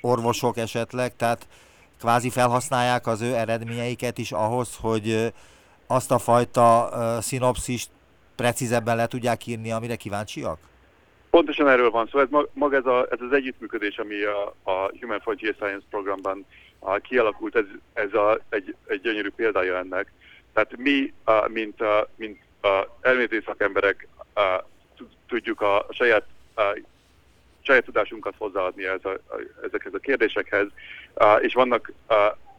[0.00, 1.46] orvosok esetleg, tehát
[1.98, 5.32] kvázi felhasználják az ő eredményeiket is ahhoz, hogy
[5.86, 7.90] azt a fajta szinopszist
[8.36, 10.58] precízebben le tudják írni, amire kíváncsiak?
[11.30, 12.18] Pontosan erről van szó.
[12.18, 16.46] Ez, maga ez, a, ez az együttműködés, ami a, a Human Frontier Science programban
[16.78, 20.12] a, kialakult, ez, ez a, egy, egy gyönyörű példája ennek.
[20.58, 21.12] Tehát mi,
[21.48, 21.82] mint,
[22.16, 22.40] mint
[23.00, 24.08] elméleti szakemberek
[25.28, 26.26] tudjuk a saját
[27.62, 29.18] saját tudásunkat hozzáadni ez a,
[29.66, 30.66] ezekhez a kérdésekhez,
[31.40, 31.92] és vannak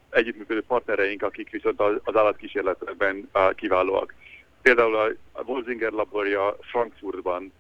[0.10, 4.14] együttműködő partnereink, akik viszont az, állatkísérletekben kiválóak.
[4.62, 7.54] Például a, Wolzinger laborja Frankfurtban,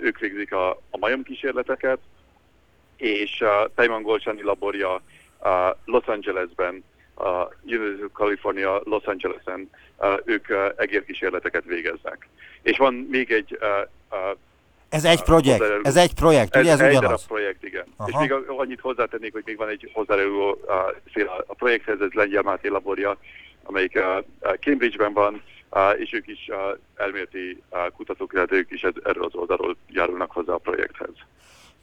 [0.00, 1.98] ők végzik a, a majomkísérleteket,
[2.96, 5.02] és a Taiman Golcsani laborja
[5.84, 6.84] Los Angelesben
[7.14, 7.52] a
[8.04, 9.70] of California Los Angeles-en
[10.24, 10.46] ők
[10.76, 12.28] egérkísérleteket végeznek.
[12.62, 13.58] És van még egy...
[14.88, 15.88] Ez egy projekt, hozzájáruló.
[15.88, 17.20] ez egy projekt, ugye ez, ez ugyanaz?
[17.20, 17.84] egy projekt, igen.
[17.96, 18.08] Aha.
[18.08, 20.58] És még annyit hozzátennék, hogy még van egy hozzájáruló
[21.46, 23.16] a projekthez, ez Lengyel Máté laborja,
[23.62, 23.98] amelyik
[24.60, 25.42] Cambridge-ben van,
[25.96, 26.50] és ők is
[26.96, 27.62] elméleti
[27.96, 31.14] kutatók, tehát ők is erről az oldalról járulnak hozzá a projekthez.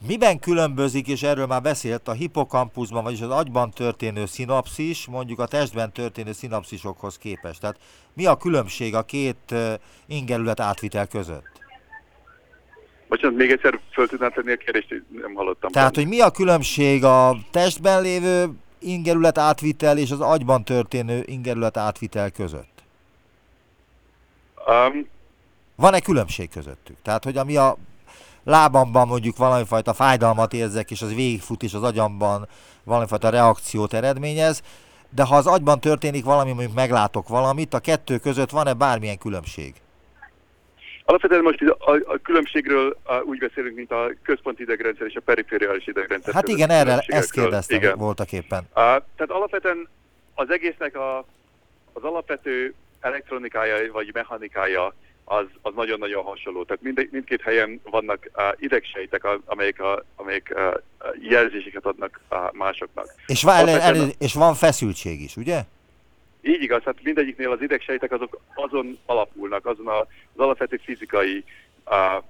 [0.07, 5.45] Miben különbözik, és erről már beszélt, a hipokampuszban, vagyis az agyban történő szinapszis, mondjuk a
[5.45, 7.59] testben történő szinapszisokhoz képest?
[7.59, 7.77] Tehát
[8.13, 9.55] mi a különbség a két
[10.07, 11.49] ingerület átvitel között?
[13.07, 15.71] Bocsánat, még egyszer föl tudnám tenni a kérdést, nem hallottam.
[15.71, 21.77] Tehát, hogy mi a különbség a testben lévő ingerület átvitel és az agyban történő ingerület
[21.77, 22.83] átvitel között?
[24.67, 25.07] Um,
[25.75, 26.95] Van-e különbség közöttük?
[27.01, 27.77] Tehát, hogy ami a
[28.43, 32.47] lábamban mondjuk valamifajta fájdalmat érzek, és az végigfut, és az agyamban
[32.84, 34.62] valamifajta reakciót eredményez,
[35.10, 39.73] de ha az agyban történik valami, mondjuk meglátok valamit, a kettő között van-e bármilyen különbség?
[41.06, 45.88] Alapvetően most a, a különbségről a, úgy beszélünk, mint a központi idegrendszer és a perifériális
[45.88, 46.34] idegrendszer.
[46.34, 47.97] Hát igen, erre ezt kérdeztem igen.
[47.97, 48.60] voltak éppen.
[48.73, 48.82] A,
[49.15, 49.88] tehát alapvetően
[50.36, 51.17] az egésznek a,
[51.93, 54.93] az alapvető elektronikája vagy mechanikája
[55.32, 56.63] az, az nagyon-nagyon hasonló.
[56.63, 60.74] Tehát mind, mindkét helyen vannak uh, idegsejtek, amelyek, a, amelyek uh,
[61.30, 63.06] jelzéseket adnak uh, másoknak.
[63.26, 65.62] És, van, el, el, és van feszültség is, ugye?
[66.41, 71.44] Így igaz, hát mindegyiknél az idegsejtek azok azon alapulnak, azon az alapvető fizikai
[71.86, 72.24] uh,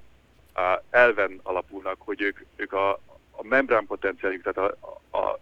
[0.56, 2.92] uh, elven alapulnak, hogy ők, ők a,
[3.32, 5.40] a membrán potenciáljuk, tehát a, a,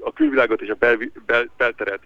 [0.00, 2.00] a külvilágot és a bel, bel, belteret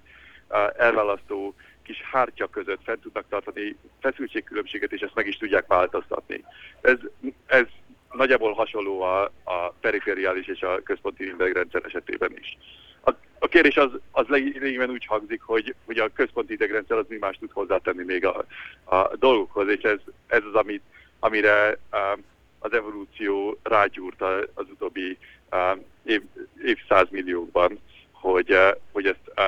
[0.49, 6.45] uh, elválasztó kis hártya között fent tudnak tartani feszültségkülönbséget, és ezt meg is tudják változtatni.
[6.81, 6.99] Ez,
[7.47, 7.67] ez
[8.13, 12.59] nagyjából hasonló a, a perifériális és a központi idegrendszer esetében is.
[13.05, 17.17] A, a kérdés az, az lényegében úgy hangzik, hogy, hogy a központi idegrendszer az mi
[17.17, 18.45] más tud hozzátenni még a,
[18.85, 20.83] a dolgokhoz, és ez, ez az, amit,
[21.19, 22.25] amire um,
[22.59, 24.23] az evolúció rágyúrt
[24.55, 25.19] az utóbbi
[25.53, 26.23] um, év,
[26.65, 27.79] évszázmilliókban,
[28.13, 29.45] hogy, uh, hogy ezt uh,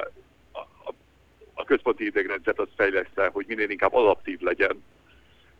[1.54, 4.82] a központi idegrendszert az fejleszte, hogy minél inkább adaptív legyen.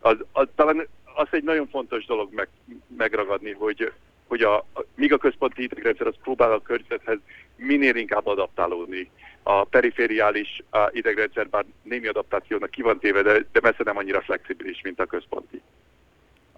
[0.00, 2.48] Az, az, talán az egy nagyon fontos dolog meg,
[2.96, 3.92] megragadni, hogy,
[4.26, 7.18] hogy a, a, míg a központi idegrendszer az próbál a környezethez
[7.56, 9.10] minél inkább adaptálódni.
[9.42, 14.22] A perifériális a idegrendszer bár némi adaptációnak ki van téve, de, de messze nem annyira
[14.22, 15.62] flexibilis, mint a központi.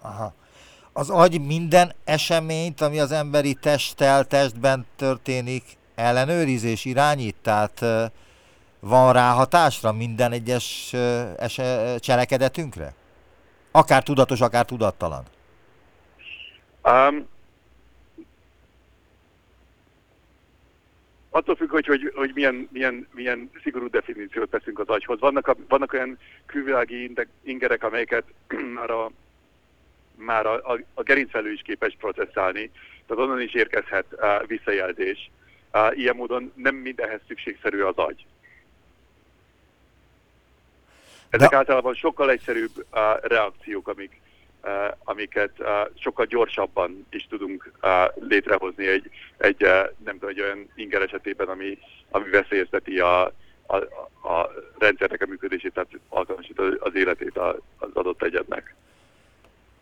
[0.01, 0.33] Aha.
[0.93, 5.63] Az agy minden eseményt, ami az emberi testtel, testben történik,
[5.95, 7.85] ellenőrizés irányít, tehát
[8.87, 10.93] van rá hatásra minden egyes
[11.37, 12.93] ese, cselekedetünkre?
[13.71, 15.23] Akár tudatos, akár tudattalan.
[16.83, 17.27] Um,
[21.29, 25.19] attól függ, hogy, hogy, hogy milyen, milyen, milyen szigorú definíciót teszünk az agyhoz.
[25.19, 27.11] Vannak, a, vannak olyan külvilági
[27.43, 28.23] ingerek, amelyeket
[28.79, 29.11] már a,
[30.15, 32.71] már a, a, a gerincvelő is képes processzálni,
[33.07, 35.29] tehát onnan is érkezhet uh, visszajelzés.
[35.73, 38.25] Uh, ilyen módon nem mindenhez szükségszerű az agy.
[41.29, 41.57] Ezek De...
[41.57, 44.21] általában sokkal egyszerűbb uh, reakciók, amik,
[44.63, 44.71] uh,
[45.03, 45.67] amiket uh,
[45.99, 47.89] sokkal gyorsabban is tudunk uh,
[48.27, 49.69] létrehozni egy, egy uh,
[50.03, 51.77] nem tudom, egy olyan inger esetében, ami,
[52.09, 53.23] ami veszélyezteti a,
[53.67, 53.75] a,
[54.27, 58.75] a rendszernek a működését, tehát alkalmasít az életét az adott egyednek.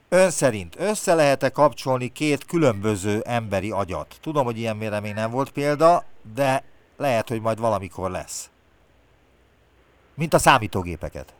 [0.09, 4.15] Ön szerint össze lehet-e kapcsolni két különböző emberi agyat?
[4.21, 6.03] Tudom, hogy ilyen még nem volt példa,
[6.35, 6.63] de
[6.97, 8.49] lehet, hogy majd valamikor lesz.
[10.15, 11.33] Mint a számítógépeket.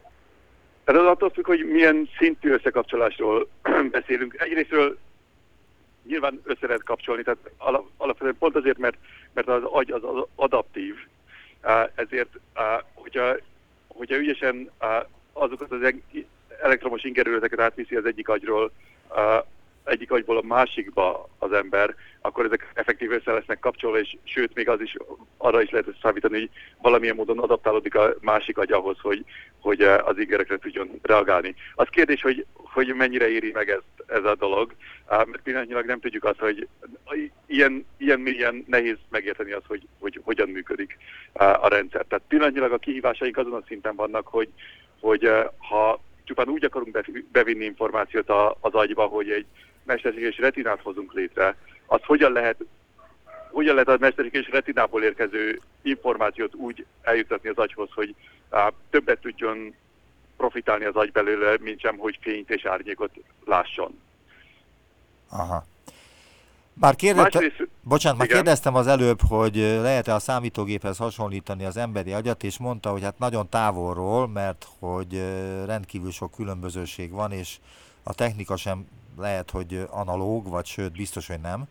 [0.84, 3.48] Ez az attól függ, hogy milyen szintű összekapcsolásról
[3.92, 4.36] beszélünk.
[4.40, 4.98] Egyrésztről
[6.08, 7.52] nyilván össze lehet kapcsolni, tehát
[7.98, 8.98] alapvetően pont azért, mert,
[9.34, 10.02] mert az agy az
[10.36, 10.96] adaptív,
[11.96, 12.40] ezért,
[12.94, 13.36] hogyha,
[13.88, 14.72] hogyha ügyesen
[15.34, 15.94] azokat az
[16.62, 18.72] elektromos ingerületeket átviszi az egyik agyról
[19.86, 24.70] egyik agyból a másikba az ember, akkor ezek effektív össze lesznek kapcsolva, és sőt, még
[24.70, 24.96] az is
[25.38, 26.50] arra is lehet számítani, hogy
[26.82, 29.26] valamilyen módon adaptálódik a másik agy ahhoz, hogy,
[29.60, 31.56] hogy az ingerekre tudjon reagálni.
[31.76, 34.76] Az kérdés, hogy, hogy mennyire éri meg ezt, ez a dolog,
[35.10, 36.68] mert pillanatnyilag nem tudjuk azt, hogy
[37.46, 40.98] ilyen, ilyen mélyen nehéz megérteni azt, hogy, hogy hogyan működik
[41.34, 42.06] a rendszer.
[42.06, 44.50] Tehát pillanatnyilag a kihívásaink azon a szinten vannak, hogy,
[45.00, 48.30] hogy ha csupán úgy akarunk bevinni információt
[48.60, 49.46] az agyba, hogy egy
[49.86, 51.56] mesterséges retinát hozunk létre,
[51.86, 52.58] az hogyan lehet
[53.52, 58.16] hogyan lehet a mesterséges retinából érkező információt úgy eljutatni az agyhoz, hogy
[58.50, 59.76] á, többet tudjon
[60.38, 63.12] profitálni az agy belőle, mint sem, hogy fényt és árnyékot
[63.46, 64.00] lásson.
[65.30, 65.66] Aha.
[66.74, 72.14] Már, kérdezte, Másrészt, bocsánat, már kérdeztem az előbb, hogy lehet-e a számítógéphez hasonlítani az emberi
[72.14, 75.22] agyat, és mondta, hogy hát nagyon távolról, mert hogy
[75.66, 77.58] rendkívül sok különbözőség van, és
[78.04, 81.64] a technika sem lehet, hogy analóg, vagy sőt, biztos, hogy nem.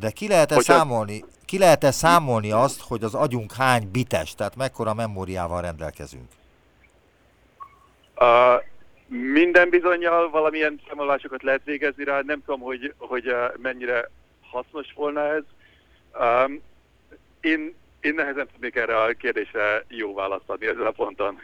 [0.00, 4.94] De ki lehet-e számolni, ki lehet-e számolni azt, hogy az agyunk hány bites, tehát mekkora
[4.94, 6.28] memóriával rendelkezünk?
[8.20, 8.62] Uh,
[9.08, 14.10] minden bizonyal valamilyen számolásokat lehet végezni rá, nem tudom, hogy, hogy uh, mennyire
[14.50, 15.42] hasznos volna ez.
[16.20, 16.62] Um,
[17.40, 21.40] én, én nehezen tudnék erre a kérdésre jó választ adni ezzel a ponton.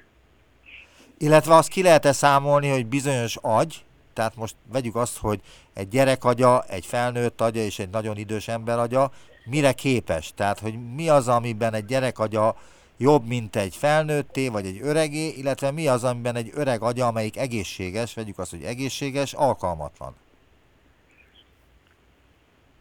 [1.18, 5.40] Illetve azt ki lehet-e számolni, hogy bizonyos agy, tehát most vegyük azt, hogy
[5.74, 9.10] egy gyerek agya, egy felnőtt agya és egy nagyon idős ember agya
[9.44, 10.32] mire képes?
[10.34, 12.56] Tehát, hogy mi az, amiben egy gyerek agya
[12.96, 17.36] jobb, mint egy felnőtté, vagy egy öregé, illetve mi az, amiben egy öreg agya, amelyik
[17.36, 20.14] egészséges, vegyük azt, hogy egészséges, alkalmatlan.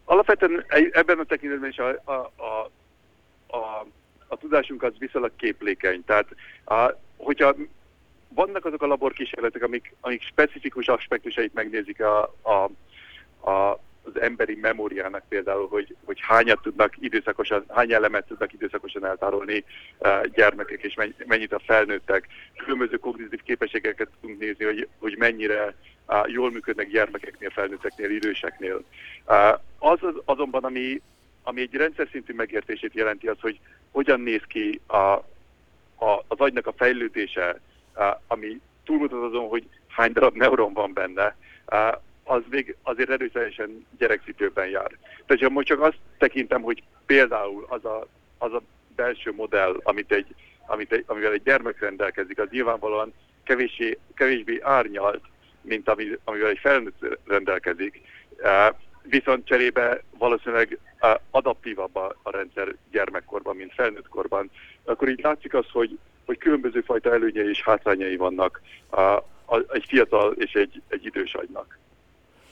[0.05, 2.69] Alapvetően ebben a tekintetben is a, a, a,
[3.57, 3.85] a,
[4.27, 6.03] a tudásunk az viszonylag képlékeny.
[6.05, 6.27] Tehát,
[6.65, 7.55] a, hogyha
[8.33, 12.69] vannak azok a laborkísérletek, amik, amik specifikus aspektusait megnézik a, a,
[13.49, 19.63] a, az emberi memóriának például, hogy, hogy hányat tudnak időszakosan, hány elemet tudnak időszakosan eltárolni
[19.97, 22.27] uh, gyermekek, és mennyit a felnőttek.
[22.55, 25.75] Különböző kognitív képességeket tudunk nézni, hogy, hogy mennyire
[26.07, 28.83] uh, jól működnek gyermekeknél, felnőtteknél, időseknél.
[29.27, 31.01] Uh, az, az azonban, ami,
[31.43, 33.59] ami egy rendszer szintű megértését jelenti, az, hogy
[33.91, 34.97] hogyan néz ki a,
[36.05, 37.59] a, az agynak a fejlődése,
[38.27, 41.35] ami túlmutat azon, hogy hány darab neuron van benne,
[42.23, 44.97] az még azért erőteljesen gyerekcipőben jár.
[45.25, 48.61] Tehát ha most csak azt tekintem, hogy például az a, az a
[48.95, 50.35] belső modell, amit egy,
[50.65, 53.13] amit egy, amivel egy gyermek rendelkezik, az nyilvánvalóan
[53.43, 55.23] kevésbé, kevésbé árnyalt,
[55.61, 58.01] mint ami, amivel egy felnőtt rendelkezik.
[59.03, 60.79] Viszont cserébe valószínűleg
[61.29, 64.51] adaptívabb a, rendszer gyermekkorban, mint felnőttkorban.
[64.83, 69.85] Akkor így látszik az, hogy hogy különböző fajta előnyei és hátrányai vannak a, a, egy
[69.87, 71.79] fiatal és egy, egy idős agynak.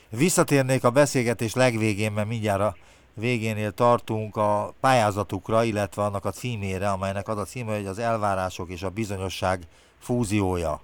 [0.09, 2.75] Visszatérnék a beszélgetés legvégén, mert mindjárt a
[3.13, 8.69] végénél tartunk a pályázatukra, illetve annak a címére, amelynek az a címe, hogy az elvárások
[8.69, 9.59] és a bizonyosság
[9.99, 10.81] fúziója.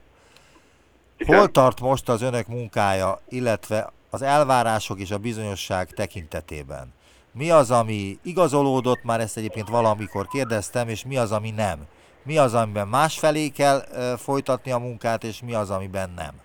[1.18, 1.38] Igen.
[1.38, 6.94] Hol tart most az önök munkája, illetve az elvárások és a bizonyosság tekintetében?
[7.36, 11.86] mi az, ami igazolódott, már ezt egyébként valamikor kérdeztem, és mi az, ami nem.
[12.26, 13.80] Mi az, amiben másfelé kell
[14.18, 16.44] folytatni a munkát, és mi az, amiben nem.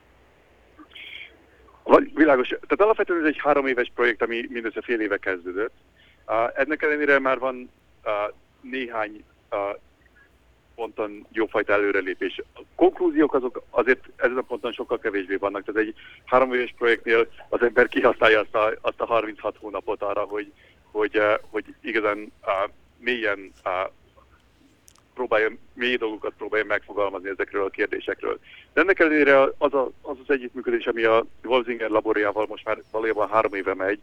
[2.15, 2.49] Világos.
[2.49, 5.75] Tehát alapvetően ez egy három éves projekt, ami mindössze fél éve kezdődött.
[6.27, 7.71] Uh, ennek ellenére már van
[8.05, 8.13] uh,
[8.61, 9.59] néhány uh,
[10.75, 12.43] ponton jófajta előrelépés.
[12.55, 15.65] A konklúziók azok azért ezen a ponton sokkal kevésbé vannak.
[15.65, 20.21] Tehát egy három éves projektnél az ember kihasználja azt a, azt a 36 hónapot arra,
[20.21, 20.53] hogy,
[20.91, 21.21] hogy,
[21.51, 22.33] hogy igazán
[22.99, 23.53] mélyen
[25.21, 28.39] próbálja, mély dolgokat próbálja megfogalmazni ezekről a kérdésekről.
[28.73, 33.29] De ennek ellenére az, a, az az együttműködés, ami a Wolfsinger laborjával most már valójában
[33.29, 34.01] három éve megy,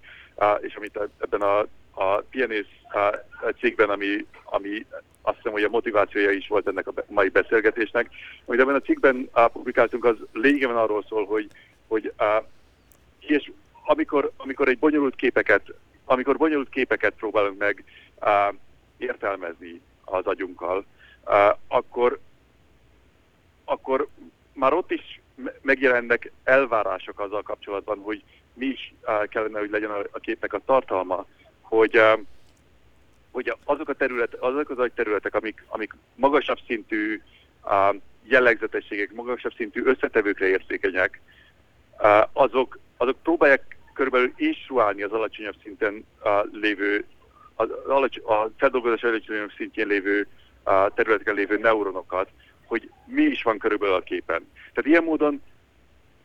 [0.59, 1.59] és amit ebben a,
[1.91, 2.67] a PNS
[3.59, 4.85] cégben, ami, ami
[5.21, 8.09] azt hiszem, hogy a motivációja is volt ennek a mai beszélgetésnek,
[8.45, 11.47] amit ebben a cikkben publikáltunk, az lényegében arról szól, hogy,
[11.87, 12.13] hogy
[13.19, 13.51] és
[13.85, 15.61] amikor, amikor egy bonyolult képeket,
[16.05, 17.83] amikor bonyolult képeket próbálunk meg
[18.97, 20.85] értelmezni az agyunkkal,
[21.67, 22.19] akkor,
[23.65, 24.07] akkor
[24.53, 25.21] már ott is
[25.61, 28.23] megjelennek elvárások azzal kapcsolatban, hogy
[28.53, 28.93] mi is
[29.29, 31.25] kellene, hogy legyen a képnek a tartalma,
[31.61, 32.01] hogy,
[33.31, 37.21] hogy azok a terület, azok az területek, amik, amik magasabb szintű
[38.23, 41.21] jellegzetességek, magasabb szintű összetevőkre érzékenyek,
[42.33, 46.05] azok, azok próbálják körülbelül instruálni az alacsonyabb szinten
[46.51, 47.05] lévő,
[47.55, 47.69] az,
[48.25, 50.27] a feldolgozás alacsonyabb szintjén lévő
[50.95, 52.29] területeken lévő neuronokat,
[52.65, 54.51] hogy mi is van körülbelül a képen.
[54.55, 55.41] Tehát ilyen módon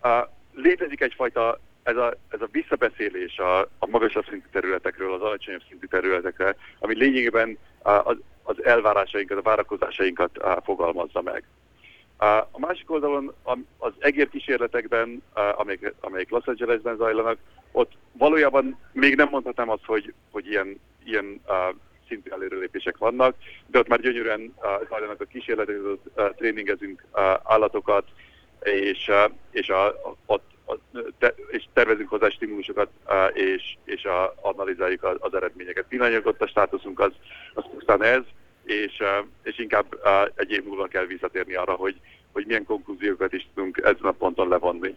[0.02, 0.10] uh,
[0.54, 5.86] létezik egyfajta ez a, ez a visszabeszélés a, a magasabb szintű területekről, az alacsonyabb szintű
[5.86, 11.44] területekre, ami lényegében uh, az, az elvárásainkat, a várakozásainkat uh, fogalmazza meg.
[12.50, 13.34] A másik oldalon
[13.78, 15.22] az egérkísérletekben,
[15.56, 17.38] amelyek, amelyek Los Angelesben zajlanak,
[17.72, 21.40] ott valójában még nem mondhatnám azt, hogy, hogy ilyen, ilyen
[22.12, 23.34] szintű előrelépések vannak,
[23.66, 24.54] de ott már gyönyörűen
[24.88, 27.04] zajlanak a kísérletek, uh, tréningezünk
[27.42, 28.04] állatokat,
[28.62, 29.10] és,
[29.50, 30.50] és, a, ott,
[31.18, 32.88] te, és tervezünk hozzá stimulusokat,
[33.32, 35.84] és, és a, analizáljuk az, az eredményeket.
[35.88, 37.12] Pillanatnyilag ott a státuszunk az,
[37.54, 38.22] az pusztán ez,
[38.64, 39.02] és,
[39.42, 39.98] és inkább
[40.34, 42.00] egy év múlva kell visszatérni arra, hogy,
[42.32, 44.96] hogy milyen konklúziókat is tudunk ezen a ponton levonni.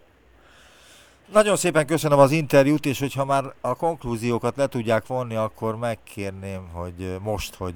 [1.31, 6.67] Nagyon szépen köszönöm az interjút, és hogyha már a konklúziókat le tudják vonni, akkor megkérném,
[6.73, 7.73] hogy most, hogy,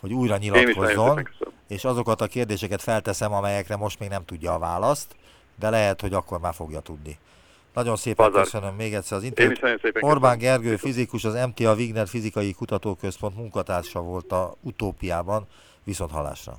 [0.00, 1.28] hogy újra nyilatkozzon,
[1.68, 5.16] és azokat a kérdéseket felteszem, amelyekre most még nem tudja a választ,
[5.58, 7.18] de lehet, hogy akkor már fogja tudni.
[7.74, 8.42] Nagyon szépen Pazar.
[8.42, 9.60] köszönöm még egyszer az interjút.
[10.00, 15.46] Orbán Gergő fizikus, az MTA Wigner Fizikai Kutatóközpont munkatársa volt a Utópiában.
[15.84, 16.58] Viszont halásra!